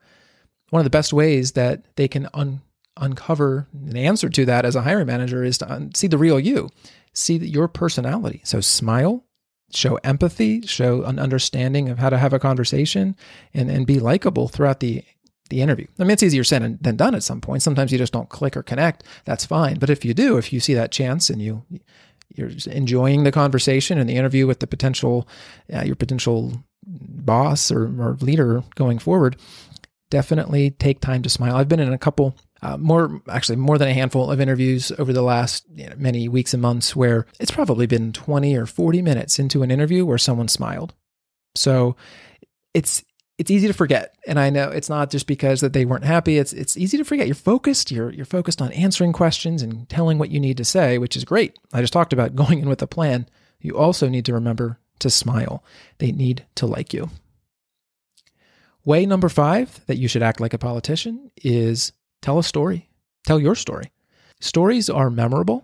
One 0.69 0.79
of 0.79 0.85
the 0.85 0.97
best 0.97 1.11
ways 1.11 1.51
that 1.51 1.83
they 1.97 2.07
can 2.07 2.29
un- 2.33 2.61
uncover 2.95 3.67
an 3.73 3.97
answer 3.97 4.29
to 4.29 4.45
that 4.45 4.63
as 4.63 4.77
a 4.77 4.83
hiring 4.83 5.07
manager 5.07 5.43
is 5.43 5.57
to 5.57 5.69
un- 5.69 5.93
see 5.93 6.07
the 6.07 6.17
real 6.17 6.39
you, 6.39 6.69
see 7.13 7.35
your 7.35 7.67
personality. 7.67 8.39
So 8.45 8.61
smile, 8.61 9.25
show 9.73 9.95
empathy, 10.05 10.61
show 10.61 11.03
an 11.03 11.19
understanding 11.19 11.89
of 11.89 11.99
how 11.99 12.09
to 12.09 12.17
have 12.17 12.31
a 12.31 12.39
conversation, 12.39 13.17
and, 13.53 13.69
and 13.69 13.85
be 13.85 13.99
likable 13.99 14.47
throughout 14.47 14.79
the 14.79 15.03
the 15.49 15.61
interview. 15.61 15.85
I 15.99 16.03
mean, 16.03 16.11
it's 16.11 16.23
easier 16.23 16.45
said 16.45 16.79
than 16.81 16.95
done 16.95 17.13
at 17.13 17.21
some 17.23 17.41
point. 17.41 17.61
Sometimes 17.61 17.91
you 17.91 17.97
just 17.97 18.13
don't 18.13 18.29
click 18.29 18.55
or 18.55 18.63
connect. 18.63 19.03
That's 19.25 19.45
fine. 19.45 19.77
But 19.77 19.89
if 19.89 20.05
you 20.05 20.13
do, 20.13 20.37
if 20.37 20.53
you 20.53 20.61
see 20.61 20.73
that 20.73 20.91
chance 20.91 21.29
and 21.29 21.41
you 21.41 21.63
you're 22.35 22.51
enjoying 22.67 23.23
the 23.23 23.31
conversation 23.31 23.97
and 23.97 24.09
the 24.09 24.15
interview 24.15 24.47
with 24.47 24.59
the 24.59 24.67
potential 24.67 25.27
uh, 25.73 25.83
your 25.83 25.95
potential 25.95 26.53
boss 26.85 27.71
or, 27.71 27.83
or, 28.01 28.17
leader 28.19 28.63
going 28.75 28.99
forward 28.99 29.37
definitely 30.09 30.69
take 30.71 30.99
time 30.99 31.23
to 31.23 31.29
smile. 31.29 31.55
I've 31.55 31.69
been 31.69 31.79
in 31.79 31.91
a 31.91 31.97
couple 31.97 32.35
uh, 32.61 32.77
more 32.77 33.21
actually 33.29 33.55
more 33.55 33.77
than 33.77 33.87
a 33.87 33.93
handful 33.93 34.29
of 34.29 34.39
interviews 34.39 34.91
over 34.99 35.11
the 35.11 35.21
last 35.21 35.65
you 35.73 35.89
know, 35.89 35.95
many 35.97 36.29
weeks 36.29 36.53
and 36.53 36.61
months 36.61 36.95
where 36.95 37.25
it's 37.39 37.51
probably 37.51 37.87
been 37.87 38.13
20 38.13 38.55
or 38.55 38.65
40 38.65 39.01
minutes 39.01 39.39
into 39.39 39.63
an 39.63 39.71
interview 39.71 40.05
where 40.05 40.17
someone 40.17 40.47
smiled. 40.47 40.93
So 41.55 41.95
it's 42.73 43.03
it's 43.37 43.51
easy 43.51 43.67
to 43.67 43.73
forget. 43.73 44.15
And 44.27 44.39
I 44.39 44.49
know 44.49 44.69
it's 44.69 44.89
not 44.89 45.09
just 45.09 45.27
because 45.27 45.61
that 45.61 45.73
they 45.73 45.85
weren't 45.85 46.03
happy. 46.03 46.37
It's 46.37 46.53
it's 46.53 46.77
easy 46.77 46.97
to 46.97 47.05
forget. 47.05 47.27
You're 47.27 47.35
focused. 47.35 47.91
You're 47.91 48.11
you're 48.11 48.25
focused 48.25 48.61
on 48.61 48.71
answering 48.73 49.13
questions 49.13 49.61
and 49.61 49.89
telling 49.89 50.17
what 50.17 50.29
you 50.29 50.39
need 50.39 50.57
to 50.57 50.65
say, 50.65 50.97
which 50.97 51.15
is 51.15 51.25
great. 51.25 51.57
I 51.73 51.81
just 51.81 51.93
talked 51.93 52.13
about 52.13 52.35
going 52.43 52.59
in 52.59 52.69
with 52.69 52.81
a 52.81 52.87
plan. 52.87 53.27
you 53.59 53.77
also 53.77 54.09
need 54.09 54.25
to 54.25 54.33
remember 54.33 54.79
to 54.99 55.09
smile. 55.09 55.63
They 55.97 56.11
need 56.11 56.45
to 56.55 56.65
like 56.65 56.93
you. 56.93 57.09
Way 58.85 59.05
number 59.05 59.29
five 59.29 59.79
that 59.87 59.97
you 59.97 60.07
should 60.07 60.23
act 60.23 60.41
like 60.41 60.53
a 60.53 60.57
politician 60.57 61.31
is 61.37 61.93
tell 62.21 62.37
a 62.37 62.43
story. 62.43 62.89
Tell 63.25 63.39
your 63.39 63.55
story. 63.55 63.91
Stories 64.41 64.89
are 64.89 65.09
memorable. 65.09 65.63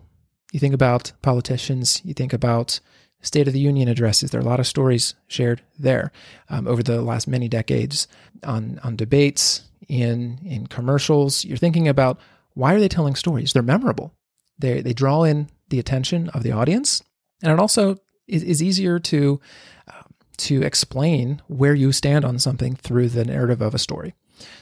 You 0.53 0.59
think 0.59 0.73
about 0.73 1.11
politicians, 1.21 2.01
you 2.03 2.13
think 2.13 2.31
about 2.33 2.79
State 3.21 3.47
of 3.47 3.53
the 3.53 3.59
Union 3.59 3.87
addresses. 3.87 4.31
There 4.31 4.39
are 4.39 4.43
a 4.43 4.47
lot 4.47 4.59
of 4.59 4.67
stories 4.67 5.13
shared 5.27 5.61
there 5.77 6.11
um, 6.49 6.67
over 6.67 6.81
the 6.81 7.01
last 7.01 7.27
many 7.27 7.49
decades 7.49 8.07
on, 8.43 8.79
on 8.83 8.95
debates, 8.95 9.63
in, 9.89 10.39
in 10.45 10.67
commercials. 10.67 11.43
You're 11.43 11.57
thinking 11.57 11.87
about 11.87 12.19
why 12.53 12.73
are 12.73 12.79
they 12.79 12.87
telling 12.87 13.15
stories? 13.15 13.51
They're 13.51 13.63
memorable. 13.63 14.13
They, 14.57 14.81
they 14.81 14.93
draw 14.93 15.23
in 15.23 15.49
the 15.69 15.79
attention 15.79 16.29
of 16.29 16.43
the 16.43 16.51
audience. 16.51 17.03
And 17.41 17.51
it 17.51 17.59
also 17.59 17.97
is, 18.27 18.43
is 18.43 18.63
easier 18.63 18.99
to, 18.99 19.41
uh, 19.87 20.03
to 20.37 20.61
explain 20.61 21.41
where 21.47 21.73
you 21.73 21.91
stand 21.91 22.23
on 22.23 22.39
something 22.39 22.75
through 22.75 23.09
the 23.09 23.25
narrative 23.25 23.61
of 23.61 23.73
a 23.73 23.79
story. 23.79 24.13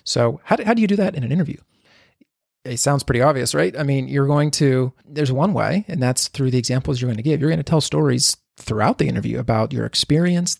So, 0.03 0.39
how 0.43 0.55
do, 0.55 0.63
how 0.63 0.73
do 0.73 0.81
you 0.81 0.87
do 0.87 0.95
that 0.95 1.15
in 1.15 1.23
an 1.23 1.31
interview? 1.31 1.57
It 2.65 2.77
sounds 2.77 3.03
pretty 3.03 3.21
obvious, 3.21 3.53
right? 3.53 3.77
I 3.77 3.83
mean, 3.83 4.07
you're 4.07 4.27
going 4.27 4.51
to, 4.51 4.91
there's 5.05 5.31
one 5.31 5.53
way, 5.53 5.85
and 5.87 6.01
that's 6.01 6.27
through 6.27 6.51
the 6.51 6.57
examples 6.57 6.99
you're 6.99 7.07
going 7.07 7.17
to 7.17 7.23
give. 7.23 7.39
You're 7.39 7.49
going 7.49 7.59
to 7.59 7.63
tell 7.63 7.79
stories 7.79 8.35
throughout 8.57 8.97
the 8.97 9.07
interview 9.07 9.39
about 9.39 9.73
your 9.73 9.85
experience, 9.85 10.59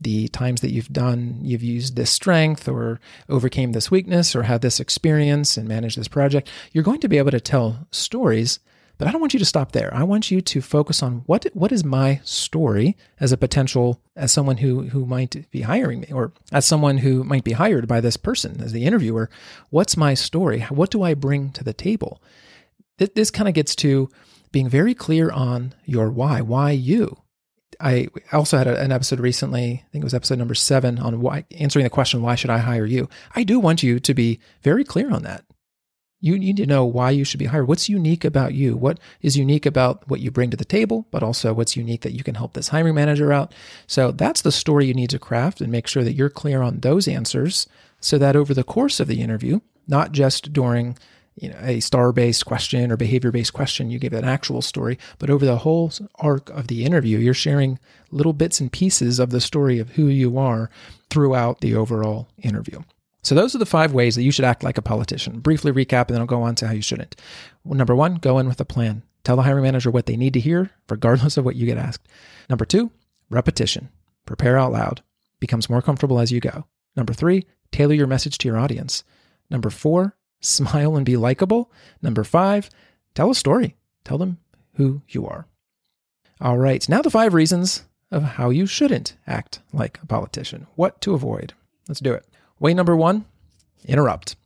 the 0.00 0.28
times 0.28 0.60
that 0.60 0.70
you've 0.70 0.92
done, 0.92 1.40
you've 1.42 1.62
used 1.62 1.96
this 1.96 2.10
strength 2.10 2.68
or 2.68 3.00
overcame 3.28 3.72
this 3.72 3.90
weakness 3.90 4.36
or 4.36 4.44
had 4.44 4.62
this 4.62 4.78
experience 4.78 5.56
and 5.56 5.66
managed 5.66 5.98
this 5.98 6.08
project. 6.08 6.48
You're 6.72 6.84
going 6.84 7.00
to 7.00 7.08
be 7.08 7.18
able 7.18 7.32
to 7.32 7.40
tell 7.40 7.88
stories 7.90 8.60
but 8.98 9.06
I 9.06 9.12
don't 9.12 9.20
want 9.20 9.32
you 9.32 9.38
to 9.38 9.46
stop 9.46 9.72
there. 9.72 9.94
I 9.94 10.02
want 10.02 10.32
you 10.32 10.40
to 10.40 10.60
focus 10.60 11.02
on 11.04 11.22
what 11.26 11.46
what 11.54 11.70
is 11.70 11.84
my 11.84 12.20
story 12.24 12.96
as 13.20 13.30
a 13.30 13.36
potential 13.36 14.02
as 14.16 14.32
someone 14.32 14.56
who 14.56 14.88
who 14.88 15.06
might 15.06 15.48
be 15.52 15.62
hiring 15.62 16.00
me 16.00 16.12
or 16.12 16.32
as 16.50 16.66
someone 16.66 16.98
who 16.98 17.22
might 17.22 17.44
be 17.44 17.52
hired 17.52 17.86
by 17.86 18.00
this 18.00 18.16
person 18.16 18.60
as 18.60 18.72
the 18.72 18.84
interviewer. 18.84 19.30
What's 19.70 19.96
my 19.96 20.14
story? 20.14 20.62
What 20.62 20.90
do 20.90 21.04
I 21.04 21.14
bring 21.14 21.52
to 21.52 21.62
the 21.62 21.72
table? 21.72 22.20
This, 22.98 23.30
kind 23.30 23.46
of 23.46 23.54
gets 23.54 23.76
to 23.76 24.10
being 24.50 24.68
very 24.68 24.92
clear 24.92 25.30
on 25.30 25.72
your 25.84 26.10
why. 26.10 26.40
Why 26.40 26.72
you? 26.72 27.18
I 27.80 28.08
also 28.32 28.58
had 28.58 28.66
a, 28.66 28.80
an 28.80 28.92
episode 28.92 29.20
recently, 29.20 29.84
I 29.86 29.88
think 29.92 30.02
it 30.02 30.04
was 30.04 30.14
episode 30.14 30.38
number 30.38 30.54
seven, 30.54 30.98
on 30.98 31.20
why 31.20 31.44
answering 31.58 31.84
the 31.84 31.90
question, 31.90 32.22
why 32.22 32.34
should 32.34 32.50
I 32.50 32.58
hire 32.58 32.86
you? 32.86 33.08
I 33.34 33.44
do 33.44 33.60
want 33.60 33.82
you 33.82 34.00
to 34.00 34.14
be 34.14 34.40
very 34.62 34.84
clear 34.84 35.10
on 35.10 35.22
that. 35.22 35.44
You 36.20 36.36
need 36.36 36.56
to 36.56 36.66
know 36.66 36.84
why 36.84 37.10
you 37.10 37.24
should 37.24 37.38
be 37.38 37.44
hired. 37.44 37.68
What's 37.68 37.88
unique 37.88 38.24
about 38.24 38.52
you? 38.52 38.76
What 38.76 38.98
is 39.22 39.36
unique 39.36 39.64
about 39.64 40.08
what 40.08 40.18
you 40.18 40.32
bring 40.32 40.50
to 40.50 40.56
the 40.56 40.64
table, 40.64 41.06
but 41.12 41.22
also 41.22 41.54
what's 41.54 41.76
unique 41.76 42.00
that 42.00 42.12
you 42.12 42.24
can 42.24 42.34
help 42.34 42.54
this 42.54 42.68
hiring 42.68 42.96
manager 42.96 43.32
out? 43.32 43.54
So 43.86 44.10
that's 44.10 44.42
the 44.42 44.50
story 44.50 44.86
you 44.86 44.94
need 44.94 45.10
to 45.10 45.20
craft 45.20 45.60
and 45.60 45.70
make 45.70 45.86
sure 45.86 46.02
that 46.02 46.14
you're 46.14 46.28
clear 46.28 46.60
on 46.60 46.80
those 46.80 47.06
answers 47.06 47.68
so 48.00 48.18
that 48.18 48.34
over 48.34 48.52
the 48.52 48.64
course 48.64 48.98
of 48.98 49.06
the 49.06 49.22
interview, 49.22 49.60
not 49.86 50.10
just 50.10 50.52
during 50.52 50.98
you 51.40 51.48
know, 51.50 51.58
a 51.62 51.80
star 51.80 52.12
based 52.12 52.46
question 52.46 52.90
or 52.90 52.96
behavior 52.96 53.30
based 53.30 53.52
question, 53.52 53.90
you 53.90 53.98
give 53.98 54.12
an 54.12 54.24
actual 54.24 54.62
story, 54.62 54.98
but 55.18 55.30
over 55.30 55.44
the 55.44 55.58
whole 55.58 55.92
arc 56.16 56.50
of 56.50 56.68
the 56.68 56.84
interview, 56.84 57.18
you're 57.18 57.34
sharing 57.34 57.78
little 58.10 58.32
bits 58.32 58.60
and 58.60 58.72
pieces 58.72 59.18
of 59.18 59.30
the 59.30 59.40
story 59.40 59.78
of 59.78 59.90
who 59.90 60.06
you 60.06 60.38
are 60.38 60.70
throughout 61.10 61.60
the 61.60 61.74
overall 61.74 62.28
interview. 62.38 62.80
So, 63.22 63.34
those 63.34 63.54
are 63.54 63.58
the 63.58 63.66
five 63.66 63.92
ways 63.92 64.14
that 64.14 64.22
you 64.22 64.30
should 64.30 64.44
act 64.44 64.62
like 64.62 64.78
a 64.78 64.82
politician. 64.82 65.40
Briefly 65.40 65.72
recap, 65.72 66.06
and 66.06 66.14
then 66.14 66.20
I'll 66.20 66.26
go 66.26 66.42
on 66.42 66.54
to 66.56 66.68
how 66.68 66.72
you 66.72 66.82
shouldn't. 66.82 67.16
Number 67.64 67.94
one, 67.94 68.14
go 68.16 68.38
in 68.38 68.48
with 68.48 68.60
a 68.60 68.64
plan. 68.64 69.02
Tell 69.24 69.36
the 69.36 69.42
hiring 69.42 69.64
manager 69.64 69.90
what 69.90 70.06
they 70.06 70.16
need 70.16 70.32
to 70.34 70.40
hear, 70.40 70.70
regardless 70.88 71.36
of 71.36 71.44
what 71.44 71.56
you 71.56 71.66
get 71.66 71.78
asked. 71.78 72.08
Number 72.48 72.64
two, 72.64 72.90
repetition. 73.28 73.90
Prepare 74.24 74.56
out 74.56 74.72
loud. 74.72 75.02
Becomes 75.40 75.68
more 75.68 75.82
comfortable 75.82 76.18
as 76.18 76.32
you 76.32 76.40
go. 76.40 76.66
Number 76.96 77.12
three, 77.12 77.44
tailor 77.72 77.94
your 77.94 78.06
message 78.06 78.38
to 78.38 78.48
your 78.48 78.58
audience. 78.58 79.04
Number 79.50 79.70
four, 79.70 80.16
smile 80.40 80.96
and 80.96 81.06
be 81.06 81.16
likable. 81.16 81.70
Number 82.02 82.24
five, 82.24 82.70
tell 83.14 83.30
a 83.30 83.34
story. 83.34 83.76
Tell 84.04 84.18
them 84.18 84.38
who 84.74 85.02
you 85.08 85.26
are. 85.26 85.46
All 86.40 86.56
right, 86.56 86.88
now 86.88 87.02
the 87.02 87.10
five 87.10 87.34
reasons 87.34 87.84
of 88.10 88.22
how 88.22 88.50
you 88.50 88.66
shouldn't 88.66 89.16
act 89.26 89.60
like 89.72 89.98
a 90.02 90.06
politician. 90.06 90.66
What 90.76 91.00
to 91.02 91.14
avoid. 91.14 91.52
Let's 91.88 92.00
do 92.00 92.12
it. 92.12 92.24
Way 92.60 92.74
number 92.74 92.96
one, 92.96 93.24
interrupt. 93.84 94.36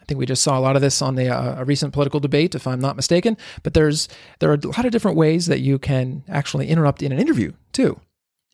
I 0.00 0.04
think 0.04 0.18
we 0.18 0.26
just 0.26 0.42
saw 0.42 0.58
a 0.58 0.60
lot 0.60 0.76
of 0.76 0.82
this 0.82 1.00
on 1.00 1.14
the 1.14 1.28
uh, 1.28 1.60
a 1.60 1.64
recent 1.64 1.92
political 1.92 2.20
debate, 2.20 2.54
if 2.54 2.66
I'm 2.66 2.80
not 2.80 2.96
mistaken. 2.96 3.36
But 3.62 3.74
there's 3.74 4.08
there 4.40 4.50
are 4.50 4.58
a 4.62 4.66
lot 4.66 4.84
of 4.84 4.92
different 4.92 5.16
ways 5.16 5.46
that 5.46 5.60
you 5.60 5.78
can 5.78 6.24
actually 6.28 6.68
interrupt 6.68 7.02
in 7.02 7.12
an 7.12 7.18
interview 7.18 7.52
too. 7.72 8.00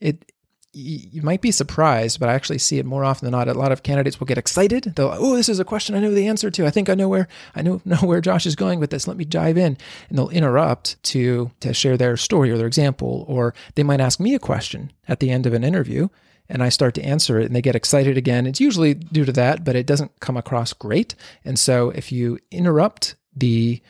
It 0.00 0.30
you 0.72 1.22
might 1.22 1.40
be 1.40 1.50
surprised, 1.50 2.20
but 2.20 2.28
I 2.28 2.34
actually 2.34 2.58
see 2.58 2.78
it 2.78 2.84
more 2.84 3.04
often 3.04 3.24
than 3.24 3.32
not. 3.32 3.48
A 3.48 3.54
lot 3.54 3.72
of 3.72 3.82
candidates 3.82 4.20
will 4.20 4.26
get 4.26 4.38
excited. 4.38 4.92
They'll, 4.96 5.14
oh, 5.16 5.34
this 5.34 5.48
is 5.48 5.58
a 5.58 5.64
question 5.64 5.94
I 5.94 6.00
know 6.00 6.12
the 6.12 6.28
answer 6.28 6.50
to. 6.50 6.66
I 6.66 6.70
think 6.70 6.90
I 6.90 6.94
know 6.94 7.08
where 7.08 7.26
I 7.54 7.62
know 7.62 7.80
know 7.86 7.96
where 7.98 8.20
Josh 8.20 8.46
is 8.46 8.56
going 8.56 8.80
with 8.80 8.90
this. 8.90 9.08
Let 9.08 9.16
me 9.16 9.24
dive 9.24 9.56
in, 9.56 9.78
and 10.08 10.18
they'll 10.18 10.28
interrupt 10.28 11.02
to 11.04 11.50
to 11.60 11.72
share 11.72 11.96
their 11.96 12.16
story 12.16 12.50
or 12.50 12.58
their 12.58 12.66
example, 12.66 13.24
or 13.28 13.54
they 13.74 13.82
might 13.82 14.00
ask 14.00 14.20
me 14.20 14.34
a 14.34 14.38
question 14.38 14.92
at 15.06 15.20
the 15.20 15.30
end 15.30 15.46
of 15.46 15.54
an 15.54 15.64
interview, 15.64 16.08
and 16.48 16.62
I 16.62 16.68
start 16.68 16.94
to 16.94 17.02
answer 17.02 17.38
it 17.38 17.46
and 17.46 17.56
they 17.56 17.62
get 17.62 17.76
excited 17.76 18.16
again. 18.16 18.46
It's 18.46 18.60
usually 18.60 18.94
due 18.94 19.24
to 19.24 19.32
that, 19.32 19.64
but 19.64 19.76
it 19.76 19.86
doesn't 19.86 20.20
come 20.20 20.36
across 20.36 20.72
great. 20.72 21.14
And 21.44 21.58
so 21.58 21.90
if 21.90 22.12
you 22.12 22.38
interrupt 22.50 23.16
the 23.34 23.80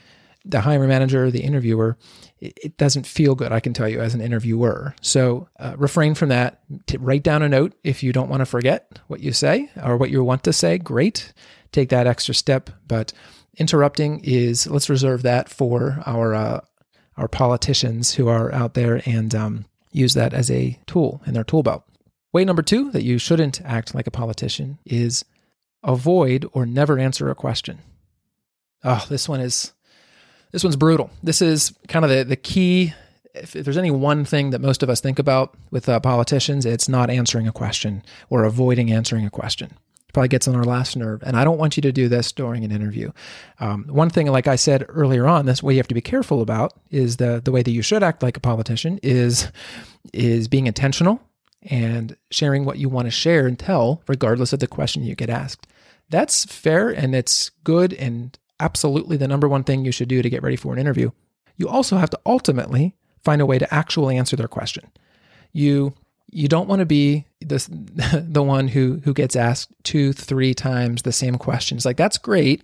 the 0.45 0.63
hiring 0.63 0.89
manager, 0.89 1.31
the 1.31 1.43
interviewer, 1.43 1.99
it, 2.41 2.77
doesn't 2.77 3.07
feel 3.07 3.35
good. 3.35 3.53
I 3.53 3.61
can 3.61 3.73
tell 3.73 3.89
you 3.89 4.01
as 4.01 4.15
an 4.15 4.21
interviewer. 4.21 4.95
So 5.01 5.49
uh, 5.59 5.75
refrain 5.77 6.15
from 6.15 6.29
that. 6.29 6.61
Write 6.99 7.23
down 7.23 7.43
a 7.43 7.49
note 7.49 7.75
if 7.85 8.03
you 8.03 8.13
don't 8.13 8.29
want 8.29 8.41
to 8.41 8.47
forget 8.47 8.99
what 9.09 9.21
you 9.21 9.33
say 9.33 9.71
or 9.83 9.97
what 9.97 10.11
you 10.11 10.23
want 10.23 10.45
to 10.45 10.53
say. 10.53 10.79
Great, 10.79 11.33
take 11.73 11.89
that 11.91 12.07
extra 12.07 12.35
step. 12.35 12.71
But 12.87 13.13
interrupting 13.57 14.21
is 14.23 14.67
let's 14.67 14.91
reserve 14.91 15.23
that 15.23 15.49
for 15.49 16.03
our 16.07 16.35
uh, 16.35 16.61
our 17.17 17.29
politicians 17.29 18.15
who 18.15 18.29
are 18.29 18.53
out 18.55 18.75
there 18.75 19.03
and 19.05 19.35
um, 19.35 19.65
use 19.91 20.15
that 20.15 20.33
as 20.33 20.51
a 20.51 20.79
tool 20.87 21.21
in 21.27 21.35
their 21.35 21.45
tool 21.45 21.63
belt. 21.63 21.85
Way 22.33 22.45
number 22.45 22.63
two 22.63 22.91
that 22.93 23.03
you 23.03 23.19
shouldn't 23.19 23.61
act 23.63 23.95
like 23.95 24.07
a 24.07 24.13
politician 24.13 24.79
is 24.85 25.25
avoid 25.83 26.49
or 26.53 26.67
never 26.67 26.99
answer 26.99 27.31
a 27.31 27.35
question. 27.35 27.81
Oh, 28.85 29.05
this 29.09 29.29
one 29.29 29.41
is 29.41 29.73
this 30.53 30.65
one's 30.65 30.77
brutal. 30.77 31.11
This 31.23 31.43
is 31.43 31.75
kind 31.89 32.05
of 32.05 32.11
the 32.11 32.25
the 32.25 32.37
key. 32.37 32.95
If, 33.35 33.55
if 33.55 33.65
there's 33.65 33.77
any 33.77 33.91
one 33.91 34.25
thing 34.25 34.51
that 34.51 34.61
most 34.61 34.83
of 34.83 34.91
us 34.91 35.01
think 35.01 35.19
about 35.19 35.55
with 35.71 35.89
uh, 35.89 36.01
politicians, 36.01 36.67
it's 36.67 36.89
not 36.89 37.11
answering 37.11 37.47
a 37.47 37.53
question 37.53 38.03
or 38.31 38.45
avoiding 38.45 38.91
answering 38.91 39.25
a 39.27 39.31
question. 39.31 39.71
It 40.09 40.13
probably 40.13 40.29
gets 40.29 40.49
on 40.49 40.57
our 40.57 40.65
last 40.65 40.97
nerve, 40.97 41.23
and 41.23 41.37
I 41.37 41.45
don't 41.45 41.59
want 41.59 41.77
you 41.77 41.83
to 41.83 41.93
do 41.93 42.09
this 42.09 42.33
during 42.33 42.65
an 42.65 42.73
interview. 42.73 43.13
Um, 43.61 43.85
one 43.89 44.11
thing, 44.11 44.27
like 44.27 44.49
I 44.49 44.57
said 44.57 44.87
earlier 44.89 45.27
on, 45.27 45.47
this 45.47 45.63
way 45.63 45.75
you 45.75 45.79
have 45.79 45.89
to 45.89 45.95
be 45.95 46.01
careful 46.01 46.41
about 46.41 46.73
is 46.91 47.19
the 47.19 47.41
the 47.45 47.53
way 47.53 47.63
that 47.63 47.71
you 47.71 47.83
should 47.83 48.03
act 48.03 48.23
like 48.23 48.37
a 48.37 48.41
politician 48.41 48.99
is 49.03 49.53
is 50.13 50.49
being 50.49 50.67
intentional 50.67 51.21
and 51.63 52.17
sharing 52.31 52.65
what 52.65 52.79
you 52.79 52.89
want 52.89 53.07
to 53.07 53.11
share 53.11 53.47
and 53.47 53.59
tell, 53.59 54.03
regardless 54.09 54.53
of 54.53 54.61
the 54.61 54.67
question 54.67 55.03
you 55.03 55.15
get 55.15 55.31
asked. 55.31 55.67
That's 56.09 56.45
fair 56.45 56.89
and 56.89 57.15
it's 57.15 57.51
good 57.65 57.93
and 57.93 58.39
absolutely 58.61 59.17
the 59.17 59.29
number 59.29 59.49
one 59.49 59.65
thing 59.65 59.85
you 59.85 59.93
should 59.93 60.09
do 60.09 60.23
to 60.23 60.31
get 60.31 60.43
ready 60.43 60.57
for 60.57 60.73
an 60.73 60.79
interview. 60.79 61.11
You 61.57 61.69
also 61.69 61.97
have 61.97 62.11
to 62.11 62.21
ultimately 62.25 62.95
find 63.23 63.41
a 63.41 63.47
way 63.47 63.59
to 63.59 63.75
actually 63.75 64.17
answer 64.17 64.37
their 64.37 64.49
question. 64.49 64.91
You 65.53 65.95
you 66.31 66.47
don't 66.47 66.69
want 66.69 66.81
to 66.81 66.87
be 66.87 67.25
the 67.41 68.25
the 68.29 68.43
one 68.43 68.69
who 68.69 69.01
who 69.05 69.15
gets 69.15 69.37
asked 69.37 69.73
two, 69.83 70.13
three 70.13 70.55
times 70.55 71.03
the 71.03 71.13
same 71.13 71.37
questions. 71.37 71.85
Like 71.85 71.97
that's 71.97 72.19
great. 72.19 72.63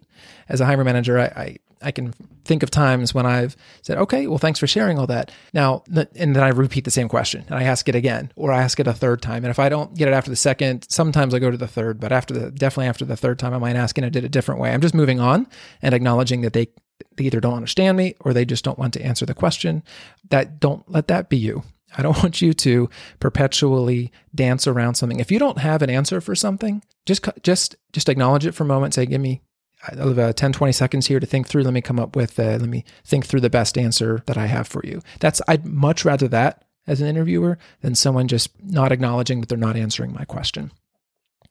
As 0.49 0.61
a 0.61 0.67
hiring 0.67 0.85
manager, 0.85 1.19
I, 1.19 1.25
I 1.25 1.57
I 1.85 1.91
can 1.91 2.13
think 2.45 2.63
of 2.63 2.71
times 2.71 3.15
when 3.15 3.27
I've 3.27 3.57
said, 3.83 3.99
okay, 3.99 4.27
well, 4.27 4.39
thanks 4.39 4.59
for 4.59 4.67
sharing 4.67 4.99
all 4.99 5.07
that. 5.07 5.31
Now, 5.53 5.85
and 5.95 6.35
then 6.35 6.43
I 6.43 6.49
repeat 6.49 6.85
the 6.85 6.91
same 6.91 7.09
question 7.09 7.45
and 7.47 7.57
I 7.57 7.65
ask 7.65 7.89
it 7.89 7.95
again, 7.95 8.33
or 8.37 8.53
I 8.53 8.63
ask 8.63 8.81
it 8.81 8.87
a 8.87 8.93
third 8.93 9.23
time. 9.23 9.45
And 9.45 9.51
if 9.51 9.59
I 9.59 9.69
don't 9.69 9.95
get 9.95 10.09
it 10.09 10.15
after 10.15 10.31
the 10.31 10.37
second, 10.37 10.87
sometimes 10.89 11.35
I 11.35 11.39
go 11.39 11.51
to 11.51 11.57
the 11.57 11.69
third, 11.69 12.01
but 12.01 12.13
after 12.13 12.35
the, 12.35 12.51
definitely 12.51 12.89
after 12.89 13.05
the 13.05 13.17
third 13.17 13.39
time, 13.39 13.55
I 13.55 13.59
might 13.59 13.77
ask 13.77 13.97
and 13.99 14.05
I 14.05 14.11
did 14.11 14.25
a 14.25 14.29
different 14.29 14.61
way. 14.61 14.73
I'm 14.73 14.81
just 14.81 14.95
moving 14.95 15.21
on 15.21 15.47
and 15.83 15.95
acknowledging 15.95 16.41
that 16.43 16.53
they, 16.53 16.69
they 17.17 17.25
either 17.25 17.41
don't 17.41 17.55
understand 17.55 17.97
me 17.97 18.15
or 18.21 18.33
they 18.33 18.45
just 18.45 18.65
don't 18.65 18.79
want 18.79 18.95
to 18.95 19.03
answer 19.03 19.27
the 19.27 19.35
question. 19.35 19.83
That 20.31 20.61
don't 20.61 20.89
let 20.91 21.09
that 21.09 21.29
be 21.29 21.37
you. 21.37 21.63
I 21.97 22.03
don't 22.03 22.17
want 22.23 22.43
you 22.43 22.53
to 22.53 22.89
perpetually 23.21 24.13
dance 24.35 24.67
around 24.67 24.95
something. 24.95 25.21
If 25.21 25.31
you 25.31 25.39
don't 25.39 25.59
have 25.59 25.83
an 25.83 25.91
answer 25.91 26.21
for 26.21 26.35
something, 26.35 26.83
just 27.07 27.29
just 27.43 27.77
just 27.93 28.09
acknowledge 28.09 28.47
it 28.47 28.53
for 28.53 28.65
a 28.65 28.67
moment. 28.67 28.95
Say, 28.95 29.07
"Give 29.07 29.21
me 29.21 29.43
I 29.89 29.97
have 29.97 30.19
uh, 30.19 30.33
10, 30.33 30.53
20 30.53 30.73
seconds 30.73 31.07
here 31.07 31.21
to 31.21 31.27
think 31.27 31.47
through. 31.47 31.63
Let 31.63 31.75
me 31.75 31.81
come 31.81 31.99
up 31.99 32.17
with, 32.17 32.39
uh, 32.39 32.57
let 32.59 32.69
me 32.69 32.85
think 33.05 33.27
through 33.27 33.41
the 33.41 33.51
best 33.51 33.77
answer 33.77 34.23
that 34.27 34.39
I 34.39 34.47
have 34.47 34.67
for 34.67 34.83
you. 34.85 35.03
That's, 35.21 35.41
I'd 35.49 35.67
much 35.67 36.05
rather 36.05 36.29
that 36.29 36.65
as 36.87 37.01
an 37.01 37.07
interviewer 37.07 37.59
than 37.81 37.95
someone 37.95 38.29
just 38.29 38.51
not 38.63 38.93
acknowledging 38.93 39.41
that 39.41 39.49
they're 39.49 39.59
not 39.59 39.77
answering 39.77 40.13
my 40.13 40.25
question. 40.25 40.71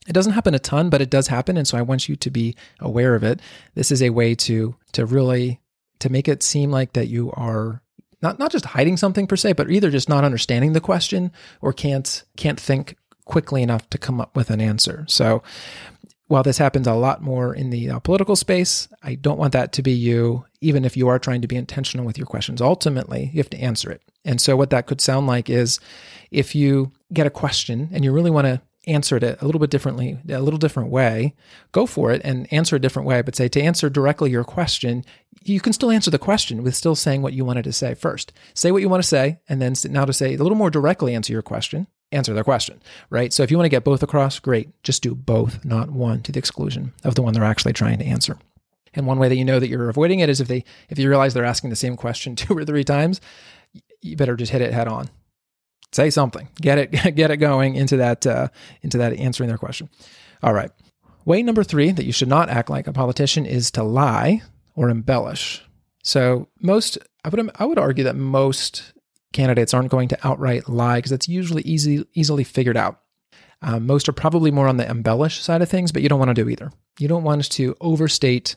It 0.08 0.14
doesn't 0.14 0.34
happen 0.34 0.54
a 0.54 0.60
ton, 0.60 0.90
but 0.90 1.02
it 1.02 1.10
does 1.10 1.28
happen. 1.28 1.58
And 1.58 1.68
so 1.68 1.78
I 1.78 1.82
want 1.82 2.10
you 2.10 2.16
to 2.16 2.30
be 2.30 2.56
aware 2.80 3.16
of 3.16 3.24
it. 3.24 3.40
This 3.74 3.92
is 3.92 4.02
a 4.02 4.10
way 4.10 4.36
to, 4.36 4.76
to 4.92 5.06
really, 5.06 5.62
to 6.00 6.10
make 6.10 6.28
it 6.28 6.44
seem 6.44 6.72
like 6.72 6.94
that 6.94 7.08
you 7.08 7.32
are 7.32 7.82
not 8.22 8.40
not 8.40 8.52
just 8.52 8.66
hiding 8.66 8.96
something 8.96 9.28
per 9.28 9.36
se, 9.36 9.54
but 9.54 9.70
either 9.70 9.92
just 9.92 10.08
not 10.10 10.24
understanding 10.24 10.72
the 10.72 10.80
question 10.80 11.32
or 11.62 11.74
can't 11.74 12.24
can't 12.38 12.60
think 12.60 12.96
quickly 13.26 13.62
enough 13.62 13.90
to 13.90 13.98
come 13.98 14.20
up 14.20 14.36
with 14.36 14.50
an 14.50 14.62
answer. 14.62 15.06
So 15.08 15.44
while 16.28 16.44
this 16.44 16.58
happens 16.58 16.88
a 16.88 16.94
lot 16.94 17.22
more 17.22 17.54
in 17.54 17.70
the 17.70 17.90
uh, 17.90 18.00
political 18.00 18.36
space, 18.36 18.88
I 19.04 19.16
don't 19.16 19.38
want 19.38 19.54
that 19.54 19.74
to 19.74 19.82
be 19.82 19.92
you, 19.92 20.46
even 20.62 20.86
if 20.86 20.96
you 20.96 21.08
are 21.08 21.20
trying 21.20 21.42
to 21.42 21.48
be 21.48 21.56
intentional 21.56 22.06
with 22.06 22.18
your 22.18 22.28
questions. 22.28 22.62
Ultimately, 22.62 23.30
you 23.34 23.40
have 23.40 23.50
to 23.52 23.60
answer 23.60 23.92
it. 23.92 24.02
And 24.24 24.40
so, 24.40 24.56
what 24.56 24.70
that 24.70 24.88
could 24.88 25.02
sound 25.02 25.28
like 25.28 25.50
is 25.50 25.80
if 26.32 26.56
you 26.56 26.92
get 27.12 27.28
a 27.28 27.32
question 27.32 27.90
and 27.92 28.04
you 28.04 28.12
really 28.12 28.32
want 28.32 28.48
to 28.48 28.62
answer 28.86 29.18
it 29.18 29.24
a 29.24 29.46
little 29.46 29.60
bit 29.60 29.70
differently, 29.70 30.18
a 30.30 30.42
little 30.42 30.58
different 30.58 30.90
way, 30.90 31.34
go 31.72 31.86
for 31.86 32.12
it 32.12 32.22
and 32.24 32.52
answer 32.52 32.76
a 32.76 32.82
different 32.82 33.08
way. 33.08 33.22
But 33.22 33.36
say 33.36 33.48
to 33.48 33.62
answer 33.62 33.90
directly 33.90 34.32
your 34.32 34.44
question, 34.44 35.06
you 35.44 35.60
can 35.60 35.74
still 35.74 35.92
answer 35.92 36.12
the 36.12 36.20
question 36.20 36.64
with 36.64 36.76
still 36.76 36.96
saying 36.96 37.22
what 37.22 37.34
you 37.34 37.46
wanted 37.46 37.64
to 37.64 37.74
say 37.74 37.94
first. 37.94 38.34
Say 38.54 38.72
what 38.72 38.82
you 38.82 38.90
want 38.90 39.02
to 39.04 39.08
say, 39.08 39.40
and 39.48 39.62
then 39.62 39.74
now 39.90 40.06
to 40.06 40.14
say 40.14 40.36
a 40.36 40.44
little 40.44 40.58
more 40.58 40.70
directly 40.70 41.16
answer 41.16 41.34
your 41.34 41.42
question, 41.42 41.88
answer 42.14 42.34
their 42.34 42.44
question, 42.44 42.82
right? 43.10 43.34
So 43.34 43.44
if 43.44 43.52
you 43.52 43.58
want 43.58 43.66
to 43.66 43.70
get 43.70 43.84
both 43.84 44.04
across, 44.04 44.40
great. 44.40 44.70
Just 44.84 45.04
do 45.04 45.16
both, 45.16 45.64
not 45.66 45.90
one 45.90 46.22
to 46.22 46.32
the 46.32 46.40
exclusion 46.40 46.94
of 47.04 47.16
the 47.16 47.22
one 47.22 47.34
they're 47.34 47.44
actually 47.44 47.74
trying 47.74 48.00
to 48.00 48.06
answer. 48.06 48.38
And 48.94 49.08
one 49.08 49.20
way 49.20 49.28
that 49.28 49.38
you 49.38 49.46
know 49.46 49.60
that 49.60 49.70
you're 49.70 49.90
avoiding 49.90 50.20
it 50.20 50.30
is 50.30 50.40
if 50.40 50.48
they 50.48 50.64
if 50.90 51.00
you 51.00 51.10
realize 51.10 51.34
they're 51.34 51.46
asking 51.46 51.72
the 51.72 51.76
same 51.76 51.98
question 51.98 52.36
two 52.38 52.56
or 52.56 52.64
three 52.64 52.84
times, 52.84 53.20
you 54.02 54.16
better 54.16 54.36
just 54.36 54.52
hit 54.52 54.62
it 54.62 54.74
head 54.74 54.88
on 54.88 55.10
say 55.94 56.10
something 56.10 56.48
get 56.62 56.78
it 56.78 56.92
get 57.16 57.32
it 57.32 57.38
going 57.38 57.76
into 57.76 57.98
that 57.98 58.26
uh, 58.26 58.48
into 58.82 58.98
that 58.98 59.14
answering 59.14 59.48
their 59.48 59.58
question 59.58 59.90
all 60.42 60.54
right 60.54 60.72
way 61.26 61.42
number 61.42 61.64
three 61.64 61.92
that 61.92 62.06
you 62.06 62.12
should 62.12 62.28
not 62.28 62.50
act 62.50 62.70
like 62.70 62.88
a 62.88 62.94
politician 62.94 63.46
is 63.46 63.72
to 63.72 63.84
lie 63.84 64.42
or 64.76 64.90
embellish 64.90 65.64
so 66.04 66.48
most 66.60 66.98
i 67.24 67.30
would 67.30 67.50
i 67.56 67.66
would 67.66 67.80
argue 67.80 68.04
that 68.04 68.16
most 68.16 68.93
candidates 69.34 69.74
aren't 69.74 69.92
going 69.92 70.08
to 70.08 70.28
outright 70.28 70.70
lie 70.70 70.98
because 70.98 71.12
that's 71.12 71.28
usually 71.28 71.62
easy 71.64 72.06
easily 72.14 72.44
figured 72.44 72.78
out 72.78 73.02
um, 73.62 73.86
most 73.86 74.10
are 74.10 74.14
probably 74.14 74.52
more 74.52 74.68
on 74.68 74.78
the 74.78 74.90
embellish 74.90 75.42
side 75.42 75.62
of 75.62 75.70
things 75.70 75.92
but 75.92 76.02
you 76.02 76.10
don't 76.10 76.20
want 76.20 76.30
to 76.30 76.44
do 76.44 76.50
either 76.50 76.72
you 77.00 77.08
don't 77.08 77.24
want 77.24 77.50
to 77.50 77.76
overstate 77.82 78.56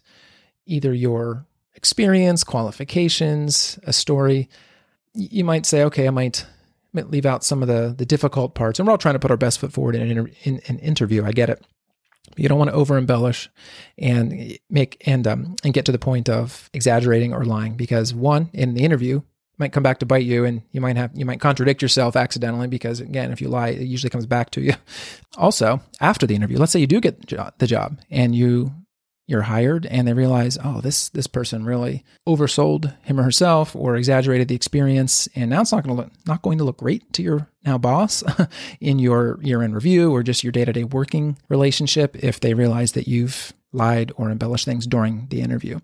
either 0.67 0.93
your 0.93 1.47
experience 1.75 2.45
qualifications 2.45 3.79
a 3.85 3.93
story 3.93 4.49
you 5.15 5.45
might 5.45 5.67
say 5.67 5.83
okay 5.83 6.07
i 6.07 6.11
might 6.11 6.47
leave 7.05 7.27
out 7.27 7.45
some 7.45 7.63
of 7.63 7.69
the 7.69 7.95
the 7.97 8.07
difficult 8.07 8.55
parts. 8.55 8.79
And 8.79 8.87
we're 8.87 8.93
all 8.93 8.99
trying 8.99 9.15
to 9.15 9.19
put 9.19 9.31
our 9.31 9.37
best 9.37 9.59
foot 9.59 9.73
forward 9.73 9.95
in 9.95 10.03
an, 10.03 10.11
inter- 10.11 10.33
in 10.45 10.61
an 10.67 10.79
interview. 10.79 11.25
I 11.25 11.33
get 11.33 11.51
it. 11.51 11.65
But 12.31 12.41
you 12.41 12.49
don't 12.49 12.59
want 12.59 12.71
to 12.71 12.77
over 12.77 12.97
embellish 12.97 13.49
and 13.99 14.59
make 14.69 15.03
and 15.07 15.27
um 15.27 15.57
and 15.63 15.73
get 15.73 15.85
to 15.87 15.93
the 15.93 15.99
point 15.99 16.29
of 16.29 16.71
exaggerating 16.73 17.33
or 17.33 17.45
lying 17.45 17.77
because 17.77 18.13
one 18.13 18.51
in 18.53 18.75
the 18.75 18.85
interview 18.85 19.23
might 19.59 19.73
come 19.73 19.83
back 19.83 19.99
to 19.99 20.07
bite 20.07 20.25
you 20.25 20.45
and 20.45 20.63
you 20.73 20.81
might 20.81 20.97
have 20.97 21.11
you 21.15 21.25
might 21.25 21.41
contradict 21.41 21.83
yourself 21.83 22.17
accidentally 22.17 22.67
because 22.69 23.01
again 23.01 23.33
if 23.33 23.41
you 23.41 23.49
lie 23.49 23.69
it 23.69 23.83
usually 23.83 24.11
comes 24.11 24.27
back 24.27 24.51
to 24.51 24.61
you 24.61 24.73
also 25.37 25.81
after 26.01 26.27
the 26.27 26.35
interview 26.35 26.59
let's 26.59 26.73
say 26.73 26.81
you 26.81 26.87
do 26.87 27.01
get 27.01 27.27
the 27.59 27.67
job 27.67 27.99
and 28.11 28.35
you 28.35 28.73
you're 29.27 29.43
hired 29.43 29.87
and 29.87 30.07
they 30.07 30.13
realize, 30.13 30.57
oh, 30.63 30.81
this 30.81 31.09
this 31.09 31.27
person 31.27 31.65
really 31.65 32.05
oversold 32.29 32.97
him 33.03 33.19
or 33.19 33.25
herself 33.25 33.75
or 33.75 33.97
exaggerated 33.97 34.49
the 34.49 34.55
experience, 34.55 35.29
and 35.35 35.51
now 35.51 35.61
it's 35.61 35.73
not 35.73 35.85
going 35.85 35.97
to 35.97 36.03
look 36.03 36.13
not 36.27 36.43
going 36.43 36.59
to 36.59 36.65
look 36.65 36.79
great 36.79 37.13
to 37.15 37.23
your 37.23 37.49
now 37.65 37.77
boss 37.77 38.23
in 38.81 38.99
your 38.99 39.39
year 39.43 39.63
end 39.63 39.75
review 39.75 40.13
or 40.13 40.23
just 40.23 40.45
your 40.45 40.53
day 40.53 40.65
to 40.65 40.73
day 40.73 40.85
working 40.85 41.37
relationship 41.49 42.17
if 42.23 42.41
they 42.41 42.55
realize 42.55 42.93
that 42.93 43.09
you've 43.09 43.53
lied 43.73 44.13
or 44.17 44.31
embellished 44.31 44.65
things 44.65 44.87
during 44.87 45.27
the 45.29 45.41
interview. 45.41 45.81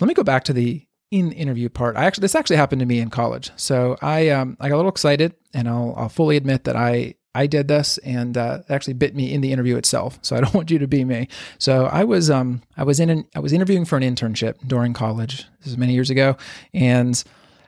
Let 0.00 0.08
me 0.08 0.14
go 0.14 0.22
back 0.22 0.44
to 0.44 0.52
the 0.52 0.84
in 1.12 1.30
interview 1.30 1.68
part. 1.68 1.96
I 1.96 2.06
actually 2.06 2.22
this 2.22 2.34
actually 2.34 2.56
happened 2.56 2.80
to 2.80 2.86
me 2.86 2.98
in 2.98 3.10
college, 3.10 3.52
so 3.54 3.96
I 4.02 4.30
um 4.30 4.56
I 4.58 4.68
got 4.68 4.76
a 4.76 4.78
little 4.78 4.90
excited, 4.90 5.34
and 5.54 5.68
I'll 5.68 5.94
I'll 5.96 6.08
fully 6.08 6.36
admit 6.36 6.64
that 6.64 6.74
I 6.74 7.14
I 7.34 7.46
did 7.46 7.68
this 7.68 7.98
and 7.98 8.36
uh, 8.36 8.60
actually 8.68 8.94
bit 8.94 9.14
me 9.14 9.32
in 9.32 9.40
the 9.42 9.52
interview 9.52 9.76
itself. 9.76 10.18
So 10.22 10.36
I 10.36 10.40
don't 10.42 10.54
want 10.54 10.70
you 10.70 10.78
to 10.80 10.88
be 10.88 11.04
me. 11.04 11.28
So 11.58 11.84
I 11.84 12.04
was 12.04 12.30
um 12.30 12.62
I 12.76 12.84
was 12.84 12.98
in 12.98 13.10
an, 13.10 13.26
I 13.36 13.40
was 13.40 13.52
interviewing 13.52 13.84
for 13.84 13.96
an 13.96 14.02
internship 14.02 14.56
during 14.66 14.94
college. 14.94 15.46
This 15.58 15.68
is 15.68 15.78
many 15.78 15.92
years 15.92 16.10
ago, 16.10 16.36
and 16.72 17.22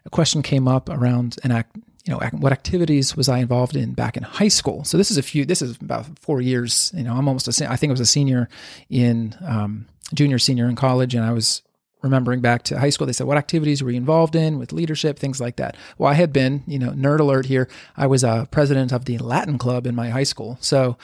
a 0.07 0.11
question 0.11 0.43
came 0.43 0.67
up 0.67 0.89
around 0.89 1.37
an 1.45 1.53
act. 1.53 1.77
You 2.07 2.13
know, 2.13 2.21
what 2.33 2.53
activities 2.53 3.17
was 3.17 3.31
I 3.31 3.39
involved 3.39 3.77
in 3.77 3.95
back 3.95 4.19
in 4.19 4.25
high 4.25 4.49
school? 4.49 4.85
So 4.85 4.99
this 4.99 5.11
is 5.11 5.17
a 5.17 5.23
few. 5.23 5.47
This 5.47 5.63
is 5.63 5.77
about 5.77 6.19
four 6.19 6.43
years. 6.43 6.93
You 6.95 7.03
know, 7.03 7.15
I'm 7.15 7.29
almost 7.29 7.49
a. 7.49 7.71
I 7.71 7.77
think 7.77 7.91
I 7.91 7.95
was 7.95 8.01
a 8.01 8.07
senior 8.07 8.49
in 8.91 9.35
um, 9.47 9.87
junior, 10.13 10.39
senior 10.39 10.69
in 10.69 10.77
college, 10.77 11.15
and 11.15 11.25
I 11.25 11.33
was 11.33 11.63
remembering 12.05 12.41
back 12.41 12.63
to 12.65 12.79
high 12.79 12.91
school, 12.91 13.07
they 13.07 13.13
said, 13.13 13.27
What 13.27 13.39
activities 13.39 13.83
were 13.83 13.91
you 13.91 13.97
involved 13.97 14.37
in 14.37 14.59
with 14.59 14.73
leadership, 14.73 15.19
things 15.19 15.41
like 15.41 15.57
that? 15.57 15.77
Well, 15.99 16.11
I 16.11 16.15
had 16.15 16.33
been, 16.33 16.63
you 16.67 16.79
know, 16.79 16.91
nerd 16.91 17.19
alert 17.19 17.47
here. 17.47 17.69
I 17.97 18.07
was 18.07 18.23
a 18.23 18.47
president 18.51 18.93
of 18.93 19.07
the 19.07 19.19
Latin 19.19 19.59
club 19.59 19.87
in 19.87 19.95
my 19.95 20.11
high 20.11 20.23
school. 20.23 20.59
So 20.61 20.97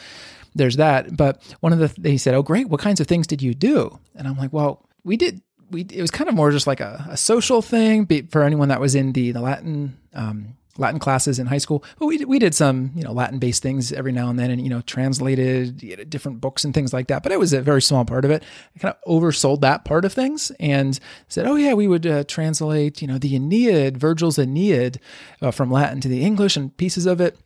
there's 0.54 0.76
that. 0.76 1.16
But 1.16 1.42
one 1.60 1.72
of 1.72 1.78
the, 1.80 1.92
they 2.00 2.16
said, 2.16 2.34
Oh, 2.34 2.42
great. 2.42 2.68
What 2.68 2.80
kinds 2.80 3.00
of 3.00 3.08
things 3.08 3.26
did 3.26 3.42
you 3.42 3.54
do? 3.54 3.98
And 4.14 4.28
I'm 4.28 4.36
like, 4.36 4.52
Well, 4.52 4.86
we 5.02 5.16
did. 5.16 5.42
We, 5.70 5.82
it 5.82 6.00
was 6.00 6.10
kind 6.10 6.28
of 6.28 6.34
more 6.34 6.50
just 6.50 6.66
like 6.66 6.80
a, 6.80 7.06
a 7.08 7.16
social 7.16 7.62
thing 7.62 8.06
for 8.28 8.42
anyone 8.42 8.68
that 8.68 8.80
was 8.80 8.96
in 8.96 9.12
the, 9.12 9.30
the 9.30 9.40
Latin 9.40 9.96
um, 10.14 10.56
Latin 10.80 10.98
classes 10.98 11.38
in 11.38 11.46
high 11.46 11.58
school. 11.58 11.84
But 11.98 12.06
we 12.06 12.24
we 12.24 12.38
did 12.38 12.54
some 12.54 12.90
you 12.94 13.04
know 13.04 13.12
Latin 13.12 13.38
based 13.38 13.62
things 13.62 13.92
every 13.92 14.12
now 14.12 14.28
and 14.28 14.38
then, 14.38 14.50
and 14.50 14.60
you 14.60 14.70
know 14.70 14.80
translated 14.80 15.82
you 15.82 15.96
know, 15.96 16.04
different 16.04 16.40
books 16.40 16.64
and 16.64 16.74
things 16.74 16.92
like 16.92 17.08
that. 17.08 17.22
But 17.22 17.32
it 17.32 17.38
was 17.38 17.52
a 17.52 17.60
very 17.60 17.82
small 17.82 18.04
part 18.04 18.24
of 18.24 18.30
it. 18.30 18.42
I 18.74 18.78
kind 18.78 18.94
of 18.94 19.10
oversold 19.10 19.60
that 19.60 19.84
part 19.84 20.04
of 20.04 20.12
things 20.12 20.50
and 20.58 20.98
said, 21.28 21.46
oh 21.46 21.56
yeah, 21.56 21.74
we 21.74 21.86
would 21.86 22.06
uh, 22.06 22.24
translate 22.24 23.00
you 23.00 23.06
know 23.06 23.18
the 23.18 23.36
Aeneid, 23.36 23.98
Virgil's 23.98 24.38
Aeneid, 24.38 24.98
uh, 25.42 25.50
from 25.50 25.70
Latin 25.70 26.00
to 26.00 26.08
the 26.08 26.24
English 26.24 26.56
and 26.56 26.76
pieces 26.76 27.06
of 27.06 27.20
it 27.20 27.36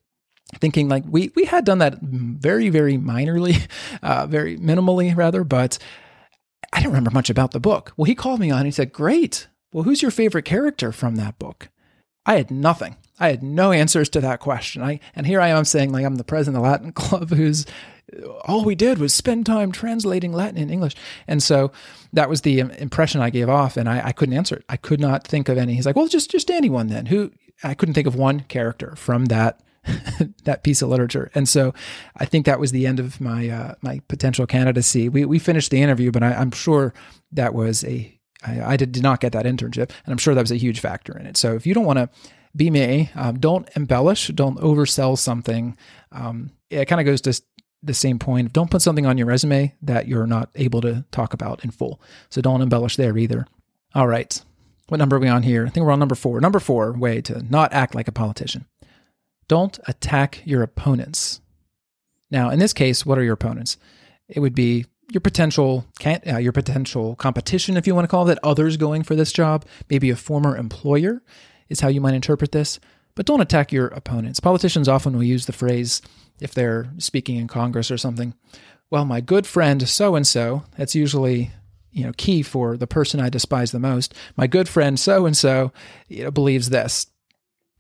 thinking 0.61 0.89
like 0.89 1.05
we 1.09 1.33
we 1.35 1.45
had 1.45 1.65
done 1.65 1.79
that 1.79 1.99
very 2.01 2.69
very 2.69 2.97
minorly, 2.97 3.67
uh, 4.03 4.27
very 4.27 4.57
minimally 4.59 5.15
rather, 5.17 5.45
but 5.45 5.79
I 6.73 6.79
didn't 6.79 6.93
remember 6.93 7.11
much 7.11 7.31
about 7.31 7.53
the 7.53 7.61
book. 7.61 7.93
Well, 7.97 8.05
he 8.05 8.15
called 8.15 8.41
me 8.41 8.51
on 8.51 8.59
and 8.59 8.67
he 8.67 8.73
said, 8.73 8.93
"Great. 8.93 9.49
Well, 9.73 9.85
who's 9.85 10.03
your 10.03 10.11
favorite 10.11 10.45
character 10.45 10.93
from 10.93 11.17
that 11.17 11.39
book?" 11.39 11.69
I 12.27 12.37
had 12.37 12.51
nothing. 12.51 12.97
I 13.19 13.29
had 13.29 13.43
no 13.43 13.73
answers 13.73 14.09
to 14.11 14.21
that 14.21 14.41
question. 14.41 14.83
I 14.83 15.01
and 15.15 15.27
here 15.27 15.41
I 15.41 15.49
am 15.49 15.65
saying 15.65 15.93
like 15.93 16.05
I'm 16.05 16.17
the 16.17 16.25
president 16.25 16.57
of 16.57 16.63
the 16.63 16.69
Latin 16.69 16.93
Club 16.93 17.31
who's 17.31 17.67
all 18.45 18.65
we 18.65 18.75
did 18.75 18.99
was 18.99 19.15
spend 19.15 19.47
time 19.47 19.73
translating 19.73 20.33
Latin 20.33 20.59
in 20.59 20.71
English. 20.71 20.95
And 21.27 21.43
so 21.43 21.73
that 22.13 22.29
was 22.29 22.43
the 22.43 22.61
impression 22.61 23.21
I 23.21 23.31
gave 23.31 23.49
off 23.49 23.77
and 23.77 23.89
I, 23.89 24.09
I 24.09 24.13
couldn't 24.13 24.37
answer 24.37 24.57
it. 24.57 24.65
I 24.69 24.77
could 24.77 25.01
not 25.01 25.27
think 25.27 25.49
of 25.49 25.59
any. 25.59 25.75
He's 25.75 25.87
like, 25.87 25.97
well, 25.97 26.09
just 26.09 26.31
just 26.31 26.51
anyone 26.51 26.89
then. 26.89 27.07
Who 27.07 27.31
I 27.63 27.75
couldn't 27.75 27.95
think 27.95 28.07
of 28.07 28.15
one 28.15 28.41
character 28.41 28.95
from 28.97 29.27
that 29.27 29.61
that 30.45 30.63
piece 30.63 30.83
of 30.83 30.89
literature. 30.89 31.31
And 31.35 31.49
so 31.49 31.75
I 32.17 32.25
think 32.25 32.47
that 32.47 32.61
was 32.61 32.73
the 32.73 32.87
end 32.87 33.01
of 33.01 33.21
my 33.21 33.49
uh, 33.49 33.75
my 33.83 34.01
potential 34.09 34.47
candidacy. 34.47 35.09
We 35.09 35.25
we 35.25 35.39
finished 35.39 35.71
the 35.71 35.83
interview, 35.83 36.11
but 36.11 36.23
I, 36.23 36.33
am 36.41 36.51
sure 36.51 36.95
that 37.33 37.55
was 37.55 37.85
a 37.85 38.19
I, 38.47 38.63
I 38.63 38.77
did, 38.77 38.93
did 38.93 39.03
not 39.03 39.21
get 39.21 39.33
that 39.33 39.47
internship, 39.47 39.91
and 40.05 40.13
I'm 40.13 40.19
sure 40.19 40.35
that 40.35 40.41
was 40.41 40.53
a 40.53 40.57
huge 40.57 40.81
factor 40.81 41.17
in 41.19 41.27
it. 41.27 41.37
So 41.37 41.55
if 41.55 41.67
you 41.67 41.75
don't 41.75 41.85
want 41.85 41.99
to 41.99 42.09
be 42.57 42.71
me. 42.71 43.11
Um, 43.15 43.39
don't 43.39 43.69
embellish. 43.77 44.29
Don't 44.29 44.59
oversell 44.59 45.19
something. 45.19 45.77
Um, 46.13 46.53
it 46.71 46.87
kind 46.87 47.01
of 47.01 47.07
goes 47.07 47.21
to 47.23 47.41
the 47.83 47.95
same 47.95 48.19
point. 48.19 48.53
Don't 48.53 48.71
put 48.71 48.83
something 48.83 49.07
on 49.07 49.19
your 49.19 49.27
resume 49.27 49.75
that 49.83 50.09
you're 50.09 50.27
not 50.27 50.51
able 50.55 50.81
to 50.83 51.05
talk 51.11 51.35
about 51.35 51.65
in 51.65 51.71
full. 51.71 52.01
So 52.31 52.41
don't 52.41 52.63
embellish 52.63 52.97
there 52.97 53.17
either. 53.17 53.47
All 53.95 54.09
right. 54.09 54.41
What 54.89 54.99
number 54.99 55.17
are 55.17 55.21
we 55.21 55.29
on 55.29 55.43
here? 55.43 55.67
I 55.67 55.71
think 55.71 55.85
we're 55.85 55.93
on 55.93 55.99
number 55.99 56.15
four. 56.15 56.41
Number 56.41 56.61
four 56.61 56.93
way 56.93 57.21
to 57.23 57.43
not 57.51 57.73
act 57.73 57.95
like 57.95 58.09
a 58.09 58.13
politician. 58.13 58.67
Don't 59.49 59.79
attack 59.87 60.43
your 60.45 60.63
opponents. 60.63 61.41
Now, 62.31 62.51
in 62.51 62.59
this 62.59 62.73
case, 62.73 63.05
what 63.05 63.19
are 63.19 63.23
your 63.23 63.35
opponents? 63.35 63.77
It 64.29 64.41
would 64.41 64.55
be 64.55 64.87
your 65.13 65.21
potential 65.21 65.85
uh, 66.05 66.39
your 66.39 66.53
potential 66.53 67.15
competition, 67.17 67.77
if 67.77 67.87
you 67.87 67.95
want 67.95 68.05
to 68.05 68.11
call 68.11 68.29
it, 68.29 68.39
others 68.43 68.77
going 68.77 69.03
for 69.03 69.15
this 69.15 69.33
job, 69.33 69.65
maybe 69.91 70.11
a 70.11 70.17
former 70.17 70.57
employer 70.57 71.23
is 71.69 71.81
how 71.81 71.89
you 71.89 72.01
might 72.01 72.15
interpret 72.15 72.53
this. 72.53 72.81
But 73.15 73.27
don't 73.27 73.41
attack 73.41 73.73
your 73.73 73.89
opponents. 73.89 74.41
Politicians 74.41 74.89
often 74.89 75.15
will 75.15 75.23
use 75.23 75.47
the 75.47 75.53
phrase, 75.53 76.03
if 76.41 76.53
they're 76.53 76.91
speaking 76.99 77.37
in 77.37 77.47
Congress 77.47 77.91
or 77.91 77.97
something, 77.97 78.35
well, 78.91 79.05
my 79.05 79.21
good 79.21 79.47
friend 79.47 79.89
so 79.89 80.15
and 80.17 80.27
so, 80.27 80.65
that's 80.77 80.95
usually 80.95 81.51
you 81.93 82.05
know 82.05 82.13
key 82.17 82.43
for 82.43 82.77
the 82.77 82.87
person 82.87 83.21
I 83.21 83.29
despise 83.29 83.71
the 83.71 83.79
most. 83.79 84.15
My 84.37 84.47
good 84.47 84.69
friend 84.69 84.99
so 84.99 85.27
and 85.27 85.37
so 85.37 85.73
believes 86.33 86.71
this. 86.71 87.07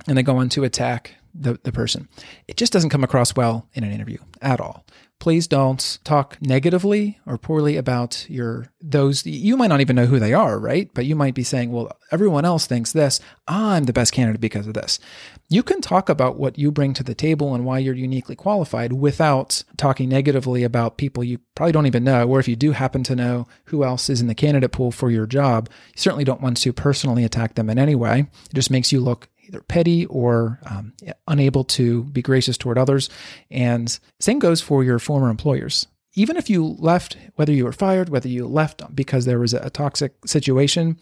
And 0.06 0.16
they 0.16 0.22
go 0.22 0.36
on 0.36 0.48
to 0.50 0.64
attack 0.64 1.14
the, 1.34 1.58
the 1.62 1.72
person. 1.72 2.08
It 2.46 2.56
just 2.56 2.72
doesn't 2.72 2.90
come 2.90 3.04
across 3.04 3.34
well 3.34 3.68
in 3.74 3.84
an 3.84 3.92
interview 3.92 4.18
at 4.40 4.60
all. 4.60 4.84
Please 5.24 5.46
don't 5.46 5.98
talk 6.04 6.36
negatively 6.42 7.18
or 7.24 7.38
poorly 7.38 7.78
about 7.78 8.28
your 8.28 8.66
those 8.82 9.24
you 9.24 9.56
might 9.56 9.68
not 9.68 9.80
even 9.80 9.96
know 9.96 10.04
who 10.04 10.18
they 10.18 10.34
are 10.34 10.58
right? 10.58 10.90
But 10.92 11.06
you 11.06 11.16
might 11.16 11.32
be 11.32 11.42
saying 11.42 11.72
well 11.72 11.96
everyone 12.12 12.44
else 12.44 12.66
thinks 12.66 12.92
this. 12.92 13.20
I'm 13.48 13.84
the 13.84 13.94
best 13.94 14.12
candidate 14.12 14.42
because 14.42 14.66
of 14.66 14.74
this. 14.74 15.00
You 15.48 15.62
can 15.62 15.80
talk 15.80 16.10
about 16.10 16.36
what 16.36 16.58
you 16.58 16.70
bring 16.70 16.92
to 16.92 17.02
the 17.02 17.14
table 17.14 17.54
and 17.54 17.64
why 17.64 17.78
you're 17.78 17.94
uniquely 17.94 18.36
qualified 18.36 18.92
without 18.92 19.64
talking 19.78 20.10
negatively 20.10 20.62
about 20.62 20.98
people 20.98 21.24
you 21.24 21.38
probably 21.54 21.72
don't 21.72 21.86
even 21.86 22.04
know 22.04 22.28
or 22.28 22.38
if 22.38 22.46
you 22.46 22.54
do 22.54 22.72
happen 22.72 23.02
to 23.04 23.16
know 23.16 23.46
who 23.66 23.82
else 23.82 24.10
is 24.10 24.20
in 24.20 24.26
the 24.26 24.34
candidate 24.34 24.72
pool 24.72 24.92
for 24.92 25.10
your 25.10 25.24
job 25.24 25.70
you 25.94 26.02
certainly 26.02 26.24
don't 26.24 26.42
want 26.42 26.58
to 26.58 26.72
personally 26.74 27.24
attack 27.24 27.54
them 27.54 27.70
in 27.70 27.78
any 27.78 27.94
way. 27.94 28.26
It 28.50 28.54
just 28.54 28.70
makes 28.70 28.92
you 28.92 29.00
look 29.00 29.30
either 29.46 29.60
petty 29.60 30.06
or 30.06 30.60
um, 30.66 30.92
unable 31.28 31.64
to 31.64 32.04
be 32.04 32.22
gracious 32.22 32.56
toward 32.56 32.78
others. 32.78 33.08
And 33.50 33.98
same 34.20 34.38
goes 34.38 34.60
for 34.60 34.84
your 34.84 34.98
former 34.98 35.30
employers. 35.30 35.86
Even 36.14 36.36
if 36.36 36.48
you 36.48 36.76
left, 36.78 37.16
whether 37.34 37.52
you 37.52 37.64
were 37.64 37.72
fired, 37.72 38.08
whether 38.08 38.28
you 38.28 38.46
left 38.46 38.82
because 38.94 39.24
there 39.24 39.40
was 39.40 39.52
a 39.52 39.70
toxic 39.70 40.14
situation, 40.26 40.96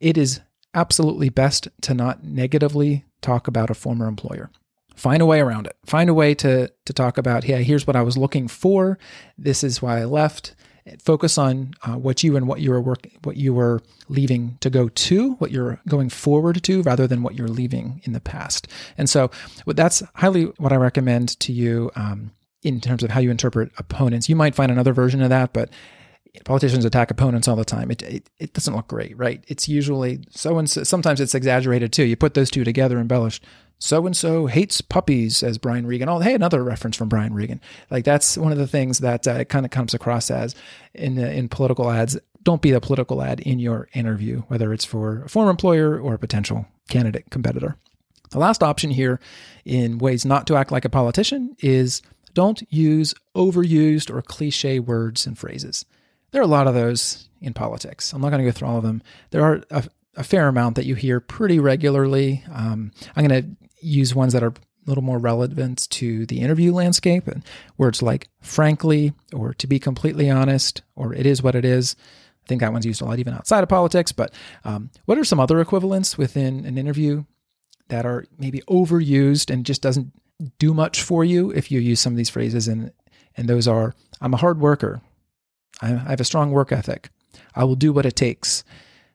it 0.00 0.16
is 0.16 0.40
absolutely 0.74 1.28
best 1.28 1.68
to 1.82 1.94
not 1.94 2.24
negatively 2.24 3.04
talk 3.20 3.48
about 3.48 3.70
a 3.70 3.74
former 3.74 4.06
employer. 4.06 4.50
Find 4.94 5.22
a 5.22 5.26
way 5.26 5.40
around 5.40 5.66
it. 5.66 5.76
Find 5.86 6.08
a 6.10 6.14
way 6.14 6.34
to 6.36 6.70
to 6.84 6.92
talk 6.92 7.18
about, 7.18 7.44
yeah, 7.44 7.58
here's 7.58 7.86
what 7.86 7.96
I 7.96 8.02
was 8.02 8.16
looking 8.16 8.46
for. 8.46 8.98
This 9.38 9.64
is 9.64 9.82
why 9.82 10.00
I 10.00 10.04
left 10.04 10.54
focus 11.00 11.38
on 11.38 11.74
uh, 11.82 11.94
what 11.94 12.22
you 12.22 12.36
and 12.36 12.48
what 12.48 12.60
you 12.60 12.70
were 12.70 12.80
working, 12.80 13.12
what 13.22 13.36
you 13.36 13.54
were 13.54 13.80
leaving 14.08 14.56
to 14.60 14.70
go 14.70 14.88
to, 14.88 15.32
what 15.34 15.50
you're 15.50 15.80
going 15.88 16.08
forward 16.08 16.62
to, 16.64 16.82
rather 16.82 17.06
than 17.06 17.22
what 17.22 17.34
you're 17.34 17.48
leaving 17.48 18.00
in 18.04 18.12
the 18.12 18.20
past. 18.20 18.68
And 18.98 19.08
so 19.08 19.30
that's 19.66 20.02
highly 20.16 20.44
what 20.58 20.72
I 20.72 20.76
recommend 20.76 21.38
to 21.40 21.52
you 21.52 21.90
um, 21.94 22.32
in 22.62 22.80
terms 22.80 23.02
of 23.02 23.10
how 23.10 23.20
you 23.20 23.30
interpret 23.30 23.70
opponents. 23.78 24.28
You 24.28 24.36
might 24.36 24.54
find 24.54 24.70
another 24.70 24.92
version 24.92 25.22
of 25.22 25.28
that, 25.30 25.52
but 25.52 25.70
politicians 26.44 26.84
attack 26.84 27.10
opponents 27.10 27.46
all 27.46 27.56
the 27.56 27.64
time. 27.64 27.90
It, 27.90 28.02
it, 28.02 28.30
it 28.38 28.52
doesn't 28.52 28.74
look 28.74 28.88
great, 28.88 29.16
right? 29.16 29.44
It's 29.48 29.68
usually 29.68 30.20
so 30.30 30.58
and 30.58 30.68
so, 30.68 30.82
sometimes 30.82 31.20
it's 31.20 31.34
exaggerated 31.34 31.92
too. 31.92 32.04
You 32.04 32.16
put 32.16 32.34
those 32.34 32.50
two 32.50 32.64
together, 32.64 32.98
embellished 32.98 33.44
so 33.82 34.06
and 34.06 34.16
so 34.16 34.46
hates 34.46 34.80
puppies 34.80 35.42
as 35.42 35.58
Brian 35.58 35.86
Regan. 35.86 36.08
Oh, 36.08 36.20
hey, 36.20 36.34
another 36.34 36.62
reference 36.62 36.96
from 36.96 37.08
Brian 37.08 37.34
Regan. 37.34 37.60
Like 37.90 38.04
that's 38.04 38.38
one 38.38 38.52
of 38.52 38.58
the 38.58 38.68
things 38.68 39.00
that 39.00 39.26
uh, 39.26 39.32
it 39.32 39.48
kind 39.48 39.66
of 39.66 39.72
comes 39.72 39.92
across 39.92 40.30
as 40.30 40.54
in 40.94 41.18
uh, 41.18 41.26
in 41.26 41.48
political 41.48 41.90
ads. 41.90 42.16
Don't 42.44 42.62
be 42.62 42.70
a 42.70 42.80
political 42.80 43.22
ad 43.22 43.40
in 43.40 43.58
your 43.58 43.88
interview, 43.92 44.42
whether 44.42 44.72
it's 44.72 44.84
for 44.84 45.24
a 45.24 45.28
former 45.28 45.50
employer 45.50 45.98
or 45.98 46.14
a 46.14 46.18
potential 46.18 46.66
candidate 46.88 47.30
competitor. 47.30 47.76
The 48.30 48.38
last 48.38 48.62
option 48.62 48.90
here 48.90 49.18
in 49.64 49.98
ways 49.98 50.24
not 50.24 50.46
to 50.46 50.56
act 50.56 50.70
like 50.70 50.84
a 50.84 50.88
politician 50.88 51.56
is 51.58 52.02
don't 52.34 52.62
use 52.70 53.14
overused 53.34 54.14
or 54.14 54.22
cliche 54.22 54.78
words 54.78 55.26
and 55.26 55.36
phrases. 55.36 55.84
There 56.30 56.40
are 56.40 56.44
a 56.44 56.48
lot 56.48 56.68
of 56.68 56.74
those 56.74 57.28
in 57.40 57.52
politics. 57.52 58.12
I'm 58.12 58.20
not 58.20 58.30
going 58.30 58.44
to 58.44 58.48
go 58.48 58.52
through 58.52 58.68
all 58.68 58.78
of 58.78 58.84
them. 58.84 59.02
There 59.30 59.44
are 59.44 59.62
a, 59.70 59.84
a 60.16 60.24
fair 60.24 60.46
amount 60.46 60.76
that 60.76 60.86
you 60.86 60.94
hear 60.94 61.20
pretty 61.20 61.58
regularly. 61.58 62.44
Um, 62.50 62.92
I'm 63.14 63.26
going 63.26 63.42
to 63.42 63.62
use 63.82 64.14
ones 64.14 64.32
that 64.32 64.42
are 64.42 64.48
a 64.48 64.54
little 64.86 65.04
more 65.04 65.18
relevant 65.18 65.88
to 65.90 66.26
the 66.26 66.40
interview 66.40 66.72
landscape 66.72 67.28
and 67.28 67.44
words 67.78 68.02
like 68.02 68.28
frankly 68.40 69.12
or 69.32 69.54
to 69.54 69.66
be 69.66 69.78
completely 69.78 70.28
honest 70.30 70.82
or 70.96 71.14
it 71.14 71.26
is 71.26 71.42
what 71.42 71.54
it 71.54 71.64
is. 71.64 71.94
I 72.44 72.48
think 72.48 72.60
that 72.60 72.72
one's 72.72 72.86
used 72.86 73.00
a 73.00 73.04
lot 73.04 73.18
even 73.18 73.34
outside 73.34 73.62
of 73.62 73.68
politics. 73.68 74.10
But 74.10 74.34
um, 74.64 74.90
what 75.04 75.18
are 75.18 75.24
some 75.24 75.38
other 75.38 75.60
equivalents 75.60 76.18
within 76.18 76.64
an 76.64 76.76
interview 76.76 77.24
that 77.88 78.04
are 78.04 78.24
maybe 78.38 78.62
overused 78.62 79.52
and 79.52 79.64
just 79.64 79.82
doesn't 79.82 80.12
do 80.58 80.74
much 80.74 81.02
for 81.02 81.24
you 81.24 81.50
if 81.52 81.70
you 81.70 81.78
use 81.78 82.00
some 82.00 82.12
of 82.12 82.16
these 82.16 82.30
phrases? 82.30 82.66
And 82.66 82.92
and 83.36 83.48
those 83.48 83.68
are 83.68 83.94
I'm 84.20 84.34
a 84.34 84.38
hard 84.38 84.60
worker. 84.60 85.00
I 85.80 85.88
have 85.88 86.20
a 86.20 86.24
strong 86.24 86.50
work 86.50 86.72
ethic. 86.72 87.10
I 87.54 87.64
will 87.64 87.76
do 87.76 87.92
what 87.92 88.06
it 88.06 88.16
takes. 88.16 88.64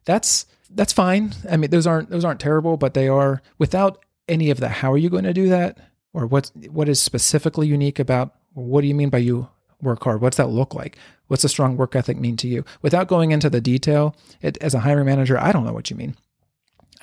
That's 0.06 0.46
that's 0.70 0.94
fine. 0.94 1.34
I 1.50 1.58
mean, 1.58 1.70
those 1.70 1.88
aren't 1.88 2.10
those 2.10 2.26
aren't 2.26 2.40
terrible, 2.40 2.78
but 2.78 2.94
they 2.94 3.08
are 3.08 3.42
without 3.58 4.04
any 4.28 4.50
of 4.50 4.60
that. 4.60 4.70
how 4.70 4.92
are 4.92 4.98
you 4.98 5.10
going 5.10 5.24
to 5.24 5.34
do 5.34 5.50
that? 5.50 5.78
Or 6.14 6.26
what 6.26 6.52
what 6.70 6.90
is 6.90 7.02
specifically 7.02 7.68
unique 7.68 8.00
about 8.00 8.36
what 8.54 8.82
do 8.82 8.88
you 8.88 8.96
mean 8.96 9.10
by 9.10 9.20
you 9.20 9.50
work 9.82 10.04
hard? 10.04 10.22
What's 10.22 10.38
that 10.38 10.50
look 10.50 10.74
like? 10.74 10.98
What's 11.28 11.44
a 11.44 11.50
strong 11.50 11.78
work 11.78 11.96
ethic 11.96 12.18
mean 12.18 12.38
to 12.38 12.48
you? 12.48 12.66
Without 12.82 13.08
going 13.08 13.32
into 13.32 13.50
the 13.50 13.62
detail 13.62 14.16
it, 14.42 14.58
as 14.58 14.74
a 14.74 14.80
hiring 14.80 15.06
manager 15.06 15.38
i 15.38 15.52
don't 15.52 15.66
know 15.66 15.74
what 15.74 15.90
you 15.90 15.96
mean. 15.96 16.16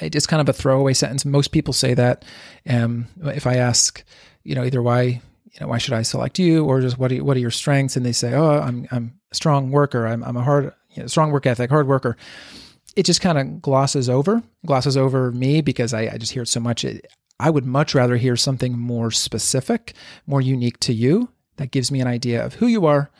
It's 0.01 0.27
kind 0.27 0.41
of 0.41 0.49
a 0.49 0.53
throwaway 0.53 0.95
sentence. 0.95 1.25
Most 1.25 1.53
people 1.53 1.73
say 1.73 1.95
that 1.95 2.25
um, 2.69 3.07
if 3.27 3.47
i 3.47 3.57
ask 3.57 4.03
you 4.43 4.55
know 4.55 4.65
either 4.65 4.83
why 4.83 5.03
you 5.03 5.61
know 5.61 5.69
why 5.69 5.79
should 5.79 5.95
i 5.95 6.03
select 6.03 6.39
you 6.39 6.65
or 6.65 6.81
just 6.81 6.99
what 6.99 7.13
are, 7.13 7.23
what 7.23 7.37
are 7.37 7.41
your 7.41 7.53
strengths? 7.53 7.97
And 7.97 8.05
they 8.05 8.13
say 8.13 8.35
oh 8.35 8.61
i'm 8.61 8.89
i'm 8.91 9.21
a 9.31 9.35
strong 9.35 9.71
worker. 9.71 10.07
I'm, 10.07 10.25
I'm 10.25 10.37
a 10.37 10.43
hard 10.43 10.73
you 10.91 11.03
know, 11.03 11.07
strong 11.07 11.31
work 11.31 11.47
ethic 11.47 11.71
hard 11.71 11.87
worker 11.87 12.17
it 12.97 13.05
just 13.05 13.21
kind 13.21 13.39
of 13.39 13.63
glosses 13.63 14.09
over, 14.09 14.43
glosses 14.67 14.97
over 14.97 15.33
me 15.33 15.61
because 15.61 15.93
I, 15.93 16.03
I 16.03 16.19
just 16.19 16.33
hear 16.33 16.43
it 16.43 16.49
so 16.49 16.61
much. 16.61 16.85
It, 16.85 17.07
I 17.41 17.51
would 17.51 17.67
much 17.67 17.95
rather 17.95 18.17
hear 18.17 18.37
something 18.37 18.79
more 18.79 19.11
specific, 19.11 19.95
more 20.27 20.41
unique 20.41 20.79
to 20.81 20.93
you 20.93 21.31
that 21.57 21.71
gives 21.71 21.91
me 21.91 22.01
an 22.01 22.07
idea 22.07 22.45
of 22.45 22.55
who 22.55 22.67
you 22.67 22.87
are 22.87 23.11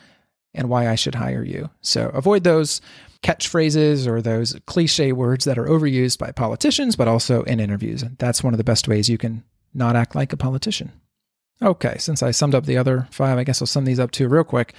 and 0.53 0.69
why 0.69 0.87
I 0.87 0.95
should 0.95 1.15
hire 1.15 1.43
you. 1.43 1.69
So 1.81 2.09
avoid 2.09 2.43
those 2.43 2.81
catchphrases 3.23 4.07
or 4.07 4.21
those 4.21 4.55
cliche 4.65 5.11
words 5.11 5.45
that 5.45 5.57
are 5.57 5.65
overused 5.65 6.17
by 6.17 6.31
politicians, 6.31 6.95
but 6.95 7.07
also 7.07 7.43
in 7.43 7.59
interviews. 7.59 8.03
That's 8.19 8.43
one 8.43 8.53
of 8.53 8.57
the 8.57 8.63
best 8.63 8.87
ways 8.87 9.09
you 9.09 9.17
can 9.17 9.43
not 9.73 9.95
act 9.95 10.15
like 10.15 10.31
a 10.31 10.37
politician. 10.37 10.91
Okay, 11.61 11.97
since 11.97 12.21
I 12.21 12.31
summed 12.31 12.55
up 12.55 12.65
the 12.65 12.77
other 12.77 13.07
five, 13.11 13.37
I 13.37 13.43
guess 13.43 13.61
I'll 13.61 13.67
sum 13.67 13.85
these 13.85 13.99
up 13.99 14.11
too 14.11 14.27
real 14.27 14.43
quick. 14.43 14.73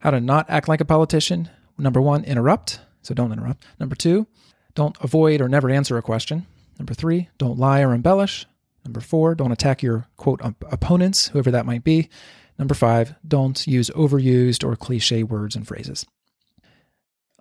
How 0.00 0.10
to 0.10 0.20
not 0.20 0.50
act 0.50 0.68
like 0.68 0.80
a 0.80 0.84
politician. 0.84 1.48
Number 1.78 2.00
one, 2.00 2.24
interrupt. 2.24 2.80
So 3.02 3.14
don't 3.14 3.32
interrupt. 3.32 3.64
Number 3.78 3.94
two, 3.94 4.26
don't 4.74 4.96
avoid 5.00 5.40
or 5.40 5.48
never 5.48 5.70
answer 5.70 5.98
a 5.98 6.02
question. 6.02 6.46
Number 6.78 6.94
three, 6.94 7.28
don't 7.38 7.58
lie 7.58 7.82
or 7.82 7.92
embellish. 7.92 8.46
Number 8.84 9.00
four, 9.00 9.34
don't 9.34 9.52
attack 9.52 9.82
your 9.82 10.06
quote 10.16 10.40
opponents, 10.42 11.28
whoever 11.28 11.50
that 11.50 11.66
might 11.66 11.84
be. 11.84 12.08
Number 12.58 12.74
five, 12.74 13.14
don't 13.26 13.64
use 13.66 13.90
overused 13.90 14.64
or 14.64 14.76
cliche 14.76 15.22
words 15.22 15.54
and 15.56 15.66
phrases. 15.66 16.06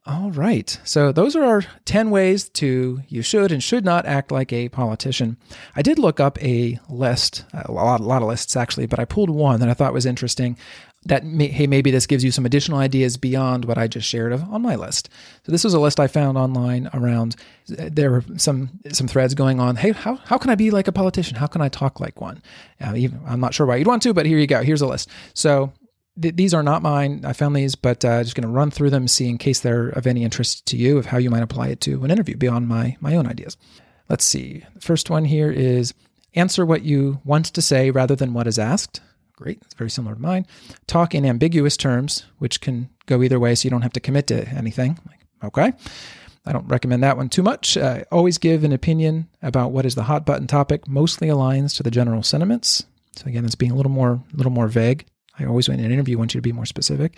All 0.05 0.31
right. 0.31 0.79
So 0.83 1.11
those 1.11 1.35
are 1.35 1.43
our 1.43 1.63
10 1.85 2.09
ways 2.09 2.49
to 2.49 3.01
you 3.07 3.21
should 3.21 3.51
and 3.51 3.61
should 3.61 3.85
not 3.85 4.07
act 4.07 4.31
like 4.31 4.51
a 4.51 4.69
politician. 4.69 5.37
I 5.75 5.83
did 5.83 5.99
look 5.99 6.19
up 6.19 6.41
a 6.41 6.79
list, 6.89 7.45
a 7.53 7.71
lot, 7.71 7.99
a 7.99 8.03
lot 8.03 8.23
of 8.23 8.27
lists 8.27 8.55
actually, 8.55 8.87
but 8.87 8.99
I 8.99 9.05
pulled 9.05 9.29
one 9.29 9.59
that 9.59 9.69
I 9.69 9.75
thought 9.75 9.93
was 9.93 10.07
interesting 10.07 10.57
that 11.05 11.25
may, 11.25 11.47
hey 11.47 11.65
maybe 11.65 11.89
this 11.89 12.05
gives 12.05 12.23
you 12.23 12.31
some 12.31 12.45
additional 12.45 12.77
ideas 12.77 13.17
beyond 13.17 13.65
what 13.65 13.77
I 13.77 13.87
just 13.87 14.07
shared 14.07 14.31
of 14.31 14.43
on 14.43 14.61
my 14.61 14.75
list. 14.75 15.09
So 15.45 15.51
this 15.51 15.63
was 15.63 15.73
a 15.73 15.79
list 15.79 15.99
I 15.99 16.07
found 16.07 16.37
online 16.37 16.89
around 16.93 17.35
there 17.67 18.11
were 18.11 18.23
some 18.37 18.69
some 18.91 19.07
threads 19.07 19.33
going 19.33 19.59
on. 19.59 19.75
Hey, 19.75 19.91
how 19.91 20.15
how 20.15 20.37
can 20.37 20.49
I 20.49 20.55
be 20.55 20.71
like 20.71 20.87
a 20.87 20.91
politician? 20.91 21.37
How 21.37 21.47
can 21.47 21.61
I 21.61 21.69
talk 21.69 21.99
like 21.99 22.21
one? 22.21 22.41
Uh, 22.79 22.93
even, 22.95 23.21
I'm 23.25 23.39
not 23.39 23.53
sure 23.53 23.65
why 23.65 23.77
you'd 23.77 23.87
want 23.87 24.03
to, 24.03 24.13
but 24.13 24.25
here 24.25 24.37
you 24.37 24.47
go. 24.47 24.63
Here's 24.63 24.81
a 24.81 24.87
list. 24.87 25.09
So 25.33 25.73
th- 26.21 26.35
these 26.35 26.53
are 26.53 26.63
not 26.63 26.81
mine. 26.81 27.23
I 27.25 27.33
found 27.33 27.55
these, 27.55 27.75
but 27.75 28.03
uh, 28.03 28.23
just 28.23 28.35
going 28.35 28.47
to 28.47 28.53
run 28.53 28.71
through 28.71 28.89
them, 28.89 29.07
see 29.07 29.29
in 29.29 29.37
case 29.37 29.59
they're 29.59 29.89
of 29.89 30.07
any 30.07 30.23
interest 30.23 30.65
to 30.67 30.77
you 30.77 30.97
of 30.97 31.07
how 31.07 31.17
you 31.17 31.29
might 31.29 31.43
apply 31.43 31.69
it 31.69 31.81
to 31.81 32.03
an 32.03 32.11
interview 32.11 32.35
beyond 32.35 32.67
my 32.67 32.97
my 32.99 33.15
own 33.15 33.27
ideas. 33.27 33.57
Let's 34.09 34.25
see. 34.25 34.63
The 34.73 34.81
first 34.81 35.09
one 35.09 35.25
here 35.25 35.51
is 35.51 35.93
answer 36.33 36.65
what 36.65 36.83
you 36.83 37.21
want 37.23 37.45
to 37.45 37.61
say 37.61 37.91
rather 37.91 38.15
than 38.15 38.33
what 38.33 38.47
is 38.47 38.59
asked. 38.59 39.01
Great. 39.41 39.59
It's 39.63 39.73
very 39.73 39.89
similar 39.89 40.13
to 40.13 40.21
mine. 40.21 40.45
Talk 40.85 41.15
in 41.15 41.25
ambiguous 41.25 41.75
terms, 41.75 42.25
which 42.37 42.61
can 42.61 42.89
go 43.07 43.23
either 43.23 43.39
way, 43.39 43.55
so 43.55 43.65
you 43.65 43.71
don't 43.71 43.81
have 43.81 43.93
to 43.93 43.99
commit 43.99 44.27
to 44.27 44.47
anything. 44.49 44.99
Like, 45.07 45.19
okay. 45.43 45.73
I 46.45 46.51
don't 46.51 46.67
recommend 46.67 47.01
that 47.01 47.17
one 47.17 47.27
too 47.27 47.41
much. 47.41 47.75
Always 48.11 48.37
give 48.37 48.63
an 48.63 48.71
opinion 48.71 49.27
about 49.41 49.71
what 49.71 49.85
is 49.85 49.95
the 49.95 50.03
hot 50.03 50.27
button 50.27 50.45
topic 50.45 50.87
mostly 50.87 51.27
aligns 51.27 51.75
to 51.77 51.83
the 51.83 51.89
general 51.89 52.21
sentiments. 52.21 52.85
So 53.15 53.25
again, 53.25 53.43
it's 53.43 53.55
being 53.55 53.71
a 53.71 53.75
little 53.75 53.91
more, 53.91 54.21
a 54.31 54.37
little 54.37 54.51
more 54.51 54.67
vague. 54.67 55.05
I 55.39 55.45
always, 55.45 55.67
in 55.67 55.79
an 55.79 55.91
interview, 55.91 56.19
want 56.19 56.35
you 56.35 56.37
to 56.37 56.43
be 56.43 56.51
more 56.51 56.67
specific. 56.67 57.17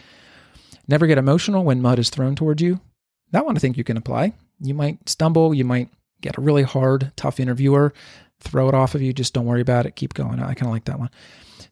Never 0.88 1.08
get 1.08 1.18
emotional 1.18 1.66
when 1.66 1.82
mud 1.82 2.00
is 2.00 2.10
thrown 2.10 2.36
towards 2.36 2.62
you. 2.62 2.80
That 3.32 3.46
one 3.46 3.58
I 3.58 3.60
think 3.60 3.76
you 3.76 3.84
can 3.84 3.98
apply. 3.98 4.32
You 4.62 4.74
might 4.74 5.10
stumble. 5.10 5.54
You 5.54 5.66
might 5.66 5.90
get 6.22 6.38
a 6.38 6.42
really 6.42 6.64
hard, 6.64 7.12
tough 7.18 7.42
interviewer, 7.42 7.94
throw 8.40 8.70
it 8.70 8.76
off 8.76 8.96
of 8.96 9.02
you. 9.02 9.12
Just 9.12 9.34
don't 9.34 9.46
worry 9.46 9.62
about 9.62 9.86
it. 9.86 9.98
Keep 9.98 10.14
going. 10.14 10.40
I 10.40 10.54
kind 10.54 10.68
of 10.68 10.72
like 10.72 10.86
that 10.86 11.00
one. 11.00 11.10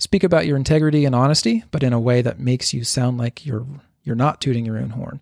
Speak 0.02 0.24
about 0.24 0.48
your 0.48 0.58
integrity 0.58 1.06
and 1.06 1.14
honesty, 1.14 1.64
but 1.70 1.84
in 1.84 1.94
a 1.94 2.00
way 2.00 2.24
that 2.24 2.40
makes 2.40 2.74
you 2.74 2.84
sound 2.84 3.20
like 3.20 3.46
you're 3.46 3.68
you're 4.04 4.16
not 4.16 4.42
tooting 4.42 4.66
your 4.66 4.80
own 4.80 4.90
horn. 4.90 5.22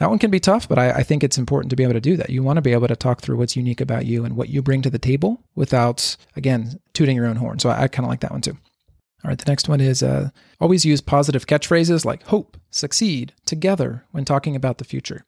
That 0.00 0.10
one 0.10 0.18
can 0.18 0.30
be 0.30 0.38
tough, 0.38 0.68
but 0.68 0.78
I, 0.78 0.90
I, 0.90 1.02
think 1.02 1.24
it's 1.24 1.38
important 1.38 1.70
to 1.70 1.76
be 1.76 1.82
able 1.82 1.94
to 1.94 2.00
do 2.00 2.14
that. 2.18 2.28
You 2.28 2.42
want 2.42 2.58
to 2.58 2.62
be 2.62 2.74
able 2.74 2.88
to 2.88 2.94
talk 2.94 3.22
through 3.22 3.38
what's 3.38 3.56
unique 3.56 3.80
about 3.80 4.04
you 4.04 4.26
and 4.26 4.36
what 4.36 4.50
you 4.50 4.60
bring 4.60 4.82
to 4.82 4.90
the 4.90 4.98
table 4.98 5.42
without, 5.54 6.14
again, 6.36 6.78
tooting 6.92 7.16
your 7.16 7.26
own 7.26 7.36
horn. 7.36 7.58
So 7.58 7.70
I, 7.70 7.84
I 7.84 7.88
kind 7.88 8.04
of 8.04 8.10
like 8.10 8.20
that 8.20 8.30
one 8.30 8.42
too. 8.42 8.52
All 9.24 9.30
right, 9.30 9.38
the 9.38 9.50
next 9.50 9.66
one 9.66 9.80
is 9.80 10.02
uh, 10.02 10.28
always 10.60 10.84
use 10.84 11.00
positive 11.00 11.46
catchphrases 11.46 12.04
like 12.04 12.22
hope, 12.24 12.58
succeed, 12.70 13.32
together 13.46 14.04
when 14.10 14.26
talking 14.26 14.54
about 14.54 14.76
the 14.76 14.84
future. 14.84 15.24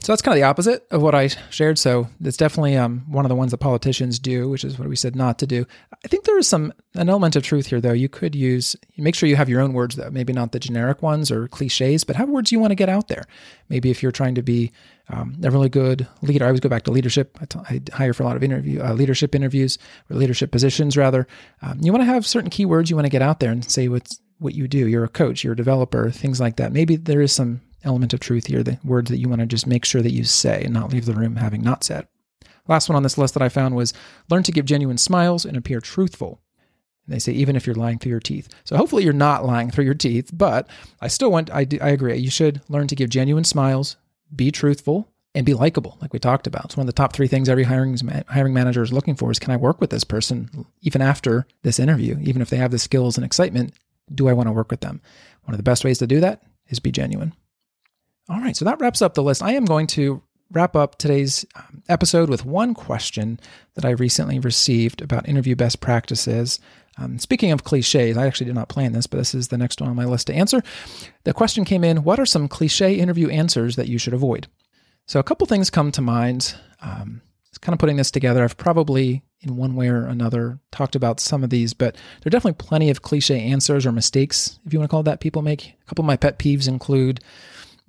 So 0.00 0.12
that's 0.12 0.22
kind 0.22 0.34
of 0.34 0.40
the 0.40 0.48
opposite 0.48 0.86
of 0.90 1.02
what 1.02 1.14
I 1.14 1.28
shared. 1.50 1.78
So 1.78 2.08
it's 2.22 2.38
definitely 2.38 2.76
um, 2.76 3.04
one 3.06 3.26
of 3.26 3.28
the 3.28 3.34
ones 3.34 3.50
that 3.50 3.58
politicians 3.58 4.18
do, 4.18 4.48
which 4.48 4.64
is 4.64 4.78
what 4.78 4.88
we 4.88 4.96
said 4.96 5.14
not 5.14 5.38
to 5.40 5.46
do. 5.46 5.66
I 6.04 6.08
think 6.08 6.24
there 6.24 6.38
is 6.38 6.48
some 6.48 6.72
an 6.94 7.10
element 7.10 7.36
of 7.36 7.42
truth 7.42 7.66
here, 7.66 7.80
though. 7.80 7.92
You 7.92 8.08
could 8.08 8.34
use 8.34 8.76
make 8.96 9.14
sure 9.14 9.28
you 9.28 9.36
have 9.36 9.50
your 9.50 9.60
own 9.60 9.74
words, 9.74 9.96
though. 9.96 10.10
Maybe 10.10 10.32
not 10.32 10.52
the 10.52 10.58
generic 10.58 11.02
ones 11.02 11.30
or 11.30 11.48
cliches, 11.48 12.04
but 12.04 12.16
have 12.16 12.30
words 12.30 12.50
you 12.50 12.60
want 12.60 12.70
to 12.70 12.76
get 12.76 12.88
out 12.88 13.08
there. 13.08 13.24
Maybe 13.68 13.90
if 13.90 14.02
you're 14.02 14.12
trying 14.12 14.36
to 14.36 14.42
be 14.42 14.72
um, 15.10 15.36
a 15.42 15.50
really 15.50 15.68
good 15.68 16.08
leader, 16.22 16.44
I 16.44 16.48
always 16.48 16.60
go 16.60 16.70
back 16.70 16.84
to 16.84 16.90
leadership. 16.90 17.36
I, 17.40 17.44
t- 17.44 17.58
I 17.68 17.96
hire 17.96 18.14
for 18.14 18.22
a 18.22 18.26
lot 18.26 18.36
of 18.36 18.42
interview 18.42 18.82
uh, 18.82 18.94
leadership 18.94 19.34
interviews 19.34 19.78
or 20.08 20.16
leadership 20.16 20.50
positions, 20.50 20.96
rather. 20.96 21.26
Um, 21.60 21.78
you 21.82 21.92
want 21.92 22.02
to 22.02 22.06
have 22.06 22.26
certain 22.26 22.50
keywords 22.50 22.88
you 22.88 22.96
want 22.96 23.06
to 23.06 23.10
get 23.10 23.22
out 23.22 23.40
there 23.40 23.50
and 23.50 23.70
say 23.70 23.88
what's 23.88 24.18
what 24.38 24.54
you 24.54 24.66
do. 24.66 24.88
You're 24.88 25.04
a 25.04 25.08
coach, 25.08 25.44
you're 25.44 25.52
a 25.52 25.56
developer, 25.56 26.10
things 26.10 26.40
like 26.40 26.56
that. 26.56 26.72
Maybe 26.72 26.96
there 26.96 27.20
is 27.20 27.32
some 27.32 27.60
element 27.84 28.12
of 28.12 28.20
truth 28.20 28.46
here, 28.46 28.62
the 28.62 28.78
words 28.84 29.10
that 29.10 29.18
you 29.18 29.28
want 29.28 29.40
to 29.40 29.46
just 29.46 29.66
make 29.66 29.84
sure 29.84 30.02
that 30.02 30.12
you 30.12 30.24
say 30.24 30.64
and 30.64 30.74
not 30.74 30.92
leave 30.92 31.06
the 31.06 31.14
room 31.14 31.36
having 31.36 31.62
not 31.62 31.84
said. 31.84 32.06
Last 32.66 32.88
one 32.88 32.96
on 32.96 33.02
this 33.02 33.18
list 33.18 33.34
that 33.34 33.42
I 33.42 33.48
found 33.48 33.76
was 33.76 33.92
learn 34.30 34.42
to 34.44 34.52
give 34.52 34.64
genuine 34.64 34.98
smiles 34.98 35.44
and 35.44 35.56
appear 35.56 35.80
truthful. 35.80 36.40
And 37.06 37.14
they 37.14 37.18
say 37.18 37.32
even 37.32 37.56
if 37.56 37.66
you're 37.66 37.74
lying 37.74 37.98
through 37.98 38.10
your 38.10 38.20
teeth. 38.20 38.48
So 38.64 38.76
hopefully 38.76 39.04
you're 39.04 39.12
not 39.12 39.44
lying 39.44 39.70
through 39.70 39.84
your 39.84 39.94
teeth, 39.94 40.30
but 40.32 40.68
I 41.00 41.08
still 41.08 41.30
want 41.30 41.50
I, 41.50 41.66
I 41.82 41.90
agree. 41.90 42.16
You 42.16 42.30
should 42.30 42.62
learn 42.68 42.86
to 42.88 42.96
give 42.96 43.10
genuine 43.10 43.44
smiles, 43.44 43.96
be 44.34 44.50
truthful, 44.50 45.10
and 45.34 45.44
be 45.44 45.52
likable, 45.52 45.98
like 46.00 46.12
we 46.12 46.18
talked 46.18 46.46
about. 46.46 46.66
It's 46.66 46.76
one 46.76 46.84
of 46.84 46.86
the 46.86 46.92
top 46.92 47.12
three 47.12 47.26
things 47.26 47.48
every 47.48 47.64
hiring 47.64 47.98
hiring 48.28 48.54
manager 48.54 48.82
is 48.82 48.92
looking 48.92 49.16
for: 49.16 49.30
is 49.30 49.38
can 49.38 49.52
I 49.52 49.56
work 49.56 49.80
with 49.80 49.90
this 49.90 50.04
person 50.04 50.66
even 50.80 51.02
after 51.02 51.46
this 51.62 51.78
interview, 51.78 52.18
even 52.22 52.40
if 52.40 52.50
they 52.50 52.56
have 52.56 52.70
the 52.70 52.78
skills 52.78 53.18
and 53.18 53.24
excitement? 53.24 53.74
Do 54.14 54.28
I 54.28 54.32
want 54.32 54.48
to 54.48 54.52
work 54.52 54.70
with 54.70 54.80
them? 54.80 55.02
One 55.44 55.54
of 55.54 55.58
the 55.58 55.64
best 55.64 55.84
ways 55.84 55.98
to 55.98 56.06
do 56.06 56.20
that 56.20 56.42
is 56.68 56.78
be 56.78 56.92
genuine. 56.92 57.34
All 58.28 58.40
right, 58.40 58.56
so 58.56 58.64
that 58.64 58.80
wraps 58.80 59.02
up 59.02 59.14
the 59.14 59.22
list. 59.22 59.42
I 59.42 59.52
am 59.52 59.66
going 59.66 59.86
to 59.88 60.22
wrap 60.50 60.76
up 60.76 60.96
today's 60.96 61.44
um, 61.56 61.82
episode 61.88 62.30
with 62.30 62.46
one 62.46 62.72
question 62.72 63.38
that 63.74 63.84
I 63.84 63.90
recently 63.90 64.38
received 64.38 65.02
about 65.02 65.28
interview 65.28 65.54
best 65.54 65.80
practices. 65.80 66.58
Um, 66.96 67.18
speaking 67.18 67.52
of 67.52 67.64
cliches, 67.64 68.16
I 68.16 68.26
actually 68.26 68.46
did 68.46 68.54
not 68.54 68.70
plan 68.70 68.92
this, 68.92 69.06
but 69.06 69.18
this 69.18 69.34
is 69.34 69.48
the 69.48 69.58
next 69.58 69.80
one 69.80 69.90
on 69.90 69.96
my 69.96 70.06
list 70.06 70.28
to 70.28 70.34
answer. 70.34 70.62
The 71.24 71.34
question 71.34 71.66
came 71.66 71.84
in 71.84 72.02
What 72.02 72.18
are 72.18 72.24
some 72.24 72.48
cliche 72.48 72.94
interview 72.94 73.28
answers 73.28 73.76
that 73.76 73.88
you 73.88 73.98
should 73.98 74.14
avoid? 74.14 74.46
So, 75.06 75.20
a 75.20 75.24
couple 75.24 75.46
things 75.46 75.68
come 75.68 75.92
to 75.92 76.00
mind. 76.00 76.54
Um, 76.80 77.20
kind 77.64 77.72
of 77.72 77.78
putting 77.78 77.96
this 77.96 78.10
together. 78.10 78.44
I've 78.44 78.56
probably, 78.56 79.22
in 79.40 79.56
one 79.56 79.74
way 79.74 79.88
or 79.88 80.06
another, 80.06 80.60
talked 80.70 80.94
about 80.94 81.18
some 81.18 81.42
of 81.42 81.50
these, 81.50 81.72
but 81.72 81.94
there 81.94 82.28
are 82.28 82.30
definitely 82.30 82.64
plenty 82.64 82.90
of 82.90 83.02
cliche 83.02 83.40
answers 83.40 83.86
or 83.86 83.92
mistakes, 83.92 84.58
if 84.66 84.72
you 84.72 84.78
want 84.78 84.90
to 84.90 84.92
call 84.92 85.02
that, 85.04 85.20
people 85.20 85.42
make. 85.42 85.74
A 85.82 85.84
couple 85.86 86.02
of 86.02 86.06
my 86.06 86.16
pet 86.16 86.38
peeves 86.38 86.68
include 86.68 87.20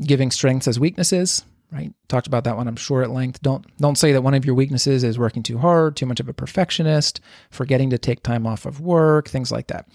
giving 0.03 0.31
strengths 0.31 0.67
as 0.67 0.79
weaknesses 0.79 1.43
right? 1.71 1.93
Talked 2.07 2.27
about 2.27 2.43
that 2.45 2.57
one 2.57 2.67
i'm 2.67 2.75
sure 2.75 3.03
at 3.03 3.11
length. 3.11 3.41
Don't 3.41 3.65
don't 3.77 3.97
say 3.97 4.11
that 4.13 4.21
one 4.21 4.33
of 4.33 4.45
your 4.45 4.55
weaknesses 4.55 5.03
is 5.03 5.19
working 5.19 5.43
too 5.43 5.57
hard 5.57 5.95
too 5.95 6.05
much 6.05 6.19
of 6.19 6.29
a 6.29 6.33
perfectionist 6.33 7.21
forgetting 7.49 7.89
to 7.89 7.97
take 7.97 8.23
time 8.23 8.47
off 8.47 8.65
of 8.65 8.79
work 8.79 9.29
things 9.29 9.51
like 9.51 9.67
that. 9.67 9.87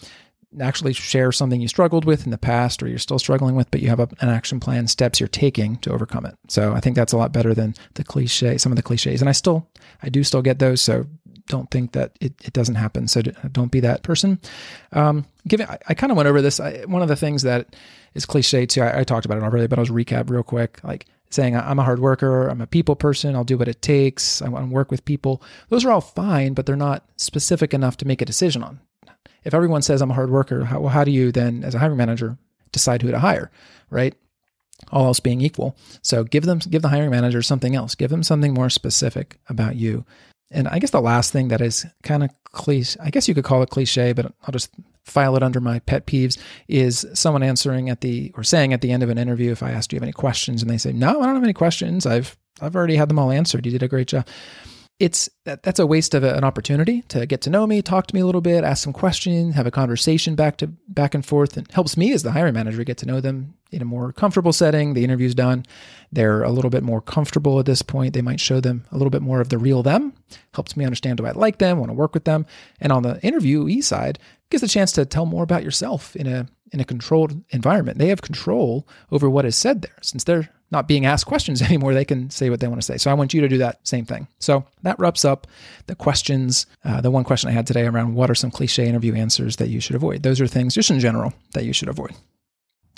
Actually 0.60 0.92
share 0.92 1.30
something 1.30 1.60
you 1.60 1.68
struggled 1.68 2.04
with 2.04 2.24
in 2.24 2.32
the 2.32 2.38
past 2.38 2.82
or 2.82 2.88
you're 2.88 2.98
still 2.98 3.18
struggling 3.18 3.54
with 3.54 3.70
but 3.70 3.80
you 3.80 3.88
have 3.88 4.00
a, 4.00 4.08
an 4.20 4.28
action 4.28 4.60
plan 4.60 4.86
steps 4.86 5.20
you're 5.20 5.28
taking 5.28 5.76
to 5.78 5.92
overcome 5.92 6.26
it. 6.26 6.36
So 6.48 6.72
i 6.74 6.80
think 6.80 6.96
that's 6.96 7.12
a 7.12 7.18
lot 7.18 7.32
better 7.32 7.54
than 7.54 7.74
the 7.94 8.04
cliche 8.04 8.58
some 8.58 8.72
of 8.72 8.76
the 8.76 8.82
cliches. 8.82 9.22
And 9.22 9.28
i 9.28 9.32
still 9.32 9.68
i 10.02 10.08
do 10.08 10.24
still 10.24 10.42
get 10.42 10.58
those 10.58 10.80
so 10.80 11.06
don't 11.46 11.70
think 11.70 11.92
that 11.92 12.16
it, 12.20 12.32
it 12.44 12.52
doesn't 12.52 12.76
happen. 12.76 13.08
So 13.08 13.22
don't 13.22 13.72
be 13.72 13.80
that 13.80 14.04
person. 14.04 14.40
Um, 14.92 15.26
given 15.48 15.66
i, 15.68 15.78
I 15.88 15.94
kind 15.94 16.10
of 16.10 16.16
went 16.16 16.28
over 16.28 16.42
this. 16.42 16.60
I, 16.60 16.82
one 16.86 17.02
of 17.02 17.08
the 17.08 17.16
things 17.16 17.42
that 17.42 17.74
is 18.14 18.26
cliche 18.26 18.66
too. 18.66 18.82
I, 18.82 19.00
I 19.00 19.04
talked 19.04 19.26
about 19.26 19.38
it 19.38 19.44
already, 19.44 19.66
but 19.66 19.78
I'll 19.78 19.84
just 19.84 19.96
recap 19.96 20.30
real 20.30 20.42
quick. 20.42 20.82
Like 20.82 21.06
saying 21.30 21.56
I'm 21.56 21.78
a 21.78 21.84
hard 21.84 22.00
worker, 22.00 22.48
I'm 22.48 22.60
a 22.60 22.66
people 22.66 22.96
person, 22.96 23.36
I'll 23.36 23.44
do 23.44 23.56
what 23.56 23.68
it 23.68 23.82
takes, 23.82 24.42
I 24.42 24.48
want 24.48 24.68
to 24.68 24.74
work 24.74 24.90
with 24.90 25.04
people. 25.04 25.42
Those 25.68 25.84
are 25.84 25.90
all 25.92 26.00
fine, 26.00 26.54
but 26.54 26.66
they're 26.66 26.76
not 26.76 27.08
specific 27.16 27.72
enough 27.72 27.96
to 27.98 28.06
make 28.06 28.20
a 28.20 28.24
decision 28.26 28.62
on. 28.62 28.80
If 29.44 29.54
everyone 29.54 29.82
says 29.82 30.02
I'm 30.02 30.10
a 30.10 30.14
hard 30.14 30.30
worker, 30.30 30.64
how, 30.64 30.86
how 30.88 31.04
do 31.04 31.10
you 31.10 31.32
then, 31.32 31.64
as 31.64 31.74
a 31.74 31.78
hiring 31.78 31.96
manager, 31.96 32.36
decide 32.72 33.02
who 33.02 33.10
to 33.10 33.20
hire, 33.20 33.50
right? 33.90 34.14
All 34.90 35.06
else 35.06 35.20
being 35.20 35.40
equal. 35.40 35.76
So 36.02 36.24
give 36.24 36.44
them, 36.44 36.58
give 36.58 36.82
the 36.82 36.88
hiring 36.88 37.10
manager 37.10 37.42
something 37.42 37.76
else. 37.76 37.94
Give 37.94 38.10
them 38.10 38.22
something 38.22 38.52
more 38.52 38.70
specific 38.70 39.38
about 39.48 39.76
you. 39.76 40.04
And 40.50 40.66
I 40.66 40.78
guess 40.78 40.90
the 40.90 41.00
last 41.00 41.32
thing 41.32 41.48
that 41.48 41.60
is 41.60 41.86
kind 42.02 42.24
of 42.24 42.30
cliche, 42.44 42.98
I 43.00 43.10
guess 43.10 43.28
you 43.28 43.34
could 43.34 43.44
call 43.44 43.62
it 43.62 43.70
cliche, 43.70 44.12
but 44.12 44.26
I'll 44.42 44.52
just 44.52 44.70
file 45.10 45.36
it 45.36 45.42
under 45.42 45.60
my 45.60 45.78
pet 45.80 46.06
peeves 46.06 46.38
is 46.68 47.06
someone 47.14 47.42
answering 47.42 47.90
at 47.90 48.00
the 48.00 48.32
or 48.36 48.44
saying 48.44 48.72
at 48.72 48.80
the 48.80 48.92
end 48.92 49.02
of 49.02 49.10
an 49.10 49.18
interview 49.18 49.52
if 49.52 49.62
I 49.62 49.70
asked 49.70 49.92
you 49.92 49.96
have 49.96 50.02
any 50.02 50.12
questions? 50.12 50.62
And 50.62 50.70
they 50.70 50.78
say 50.78 50.92
no 50.92 51.20
I 51.20 51.26
don't 51.26 51.34
have 51.34 51.44
any 51.44 51.52
questions. 51.52 52.06
I've 52.06 52.36
I've 52.60 52.76
already 52.76 52.96
had 52.96 53.08
them 53.08 53.18
all 53.18 53.30
answered. 53.30 53.64
You 53.66 53.72
did 53.72 53.82
a 53.82 53.88
great 53.88 54.08
job. 54.08 54.26
It's 54.98 55.30
that, 55.46 55.62
that's 55.62 55.78
a 55.78 55.86
waste 55.86 56.12
of 56.12 56.22
a, 56.24 56.34
an 56.34 56.44
opportunity 56.44 57.00
to 57.08 57.24
get 57.24 57.40
to 57.42 57.50
know 57.50 57.66
me, 57.66 57.80
talk 57.80 58.06
to 58.08 58.14
me 58.14 58.20
a 58.20 58.26
little 58.26 58.42
bit, 58.42 58.64
ask 58.64 58.84
some 58.84 58.92
questions, 58.92 59.54
have 59.54 59.66
a 59.66 59.70
conversation 59.70 60.34
back 60.34 60.58
to 60.58 60.66
back 60.88 61.14
and 61.14 61.24
forth, 61.24 61.56
and 61.56 61.70
helps 61.72 61.96
me 61.96 62.12
as 62.12 62.22
the 62.22 62.32
hiring 62.32 62.52
manager 62.52 62.84
get 62.84 62.98
to 62.98 63.06
know 63.06 63.18
them 63.18 63.54
in 63.70 63.80
a 63.80 63.86
more 63.86 64.12
comfortable 64.12 64.52
setting. 64.52 64.92
The 64.92 65.02
interview's 65.02 65.34
done; 65.34 65.64
they're 66.12 66.42
a 66.42 66.50
little 66.50 66.68
bit 66.68 66.82
more 66.82 67.00
comfortable 67.00 67.58
at 67.58 67.64
this 67.64 67.80
point. 67.80 68.12
They 68.12 68.20
might 68.20 68.40
show 68.40 68.60
them 68.60 68.84
a 68.92 68.98
little 68.98 69.10
bit 69.10 69.22
more 69.22 69.40
of 69.40 69.48
the 69.48 69.56
real 69.56 69.82
them. 69.82 70.12
Helps 70.52 70.76
me 70.76 70.84
understand 70.84 71.16
do 71.16 71.24
I 71.24 71.30
like 71.30 71.56
them, 71.56 71.78
want 71.78 71.88
to 71.88 71.94
work 71.94 72.12
with 72.12 72.24
them, 72.24 72.44
and 72.78 72.92
on 72.92 73.02
the 73.02 73.14
interviewee 73.24 73.82
side, 73.82 74.18
gives 74.50 74.60
the 74.62 74.68
chance 74.68 74.92
to 74.92 75.04
tell 75.04 75.26
more 75.26 75.42
about 75.42 75.64
yourself 75.64 76.14
in 76.16 76.26
a 76.26 76.46
in 76.72 76.80
a 76.80 76.84
controlled 76.84 77.42
environment. 77.50 77.98
They 77.98 78.08
have 78.08 78.22
control 78.22 78.86
over 79.10 79.28
what 79.28 79.44
is 79.44 79.56
said 79.56 79.82
there, 79.82 79.96
since 80.02 80.22
they're 80.22 80.50
not 80.70 80.86
being 80.86 81.04
asked 81.04 81.26
questions 81.26 81.60
anymore. 81.70 81.94
They 81.94 82.04
can 82.04 82.30
say 82.30 82.48
what 82.50 82.60
they 82.60 82.68
want 82.68 82.80
to 82.80 82.86
say. 82.86 82.96
So 82.96 83.10
I 83.10 83.14
want 83.14 83.34
you 83.34 83.40
to 83.40 83.48
do 83.48 83.58
that 83.58 83.86
same 83.86 84.04
thing. 84.04 84.28
So 84.38 84.64
that 84.82 84.98
wraps 84.98 85.24
up 85.24 85.46
the 85.86 85.94
questions. 85.94 86.66
Uh, 86.84 87.00
the 87.00 87.10
one 87.10 87.24
question 87.24 87.50
I 87.50 87.52
had 87.52 87.66
today 87.66 87.86
around 87.86 88.14
what 88.14 88.30
are 88.30 88.34
some 88.34 88.50
cliche 88.50 88.86
interview 88.86 89.14
answers 89.14 89.56
that 89.56 89.68
you 89.68 89.80
should 89.80 89.96
avoid. 89.96 90.22
Those 90.22 90.40
are 90.40 90.46
things 90.46 90.74
just 90.74 90.90
in 90.90 91.00
general 91.00 91.32
that 91.54 91.64
you 91.64 91.72
should 91.72 91.88
avoid. 91.88 92.12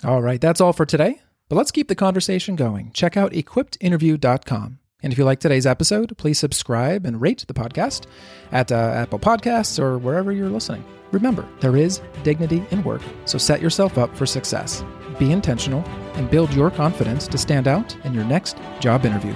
All 0.04 0.20
right, 0.20 0.40
that's 0.40 0.60
all 0.60 0.72
for 0.72 0.84
today. 0.84 1.20
But 1.48 1.56
let's 1.56 1.70
keep 1.70 1.88
the 1.88 1.94
conversation 1.94 2.56
going. 2.56 2.90
Check 2.92 3.16
out 3.16 3.32
equippedinterview.com. 3.32 4.78
And 5.02 5.12
if 5.12 5.18
you 5.18 5.24
like 5.24 5.40
today's 5.40 5.66
episode, 5.66 6.16
please 6.16 6.38
subscribe 6.38 7.04
and 7.04 7.20
rate 7.20 7.44
the 7.46 7.54
podcast 7.54 8.06
at 8.52 8.70
uh, 8.70 8.74
Apple 8.74 9.18
Podcasts 9.18 9.78
or 9.78 9.98
wherever 9.98 10.32
you're 10.32 10.48
listening. 10.48 10.84
Remember, 11.10 11.46
there 11.60 11.76
is 11.76 12.00
dignity 12.22 12.64
in 12.70 12.82
work, 12.82 13.02
so 13.26 13.36
set 13.36 13.60
yourself 13.60 13.98
up 13.98 14.16
for 14.16 14.26
success. 14.26 14.82
Be 15.18 15.30
intentional 15.30 15.84
and 16.14 16.30
build 16.30 16.52
your 16.54 16.70
confidence 16.70 17.28
to 17.28 17.38
stand 17.38 17.68
out 17.68 17.94
in 18.04 18.14
your 18.14 18.24
next 18.24 18.56
job 18.80 19.04
interview. 19.04 19.34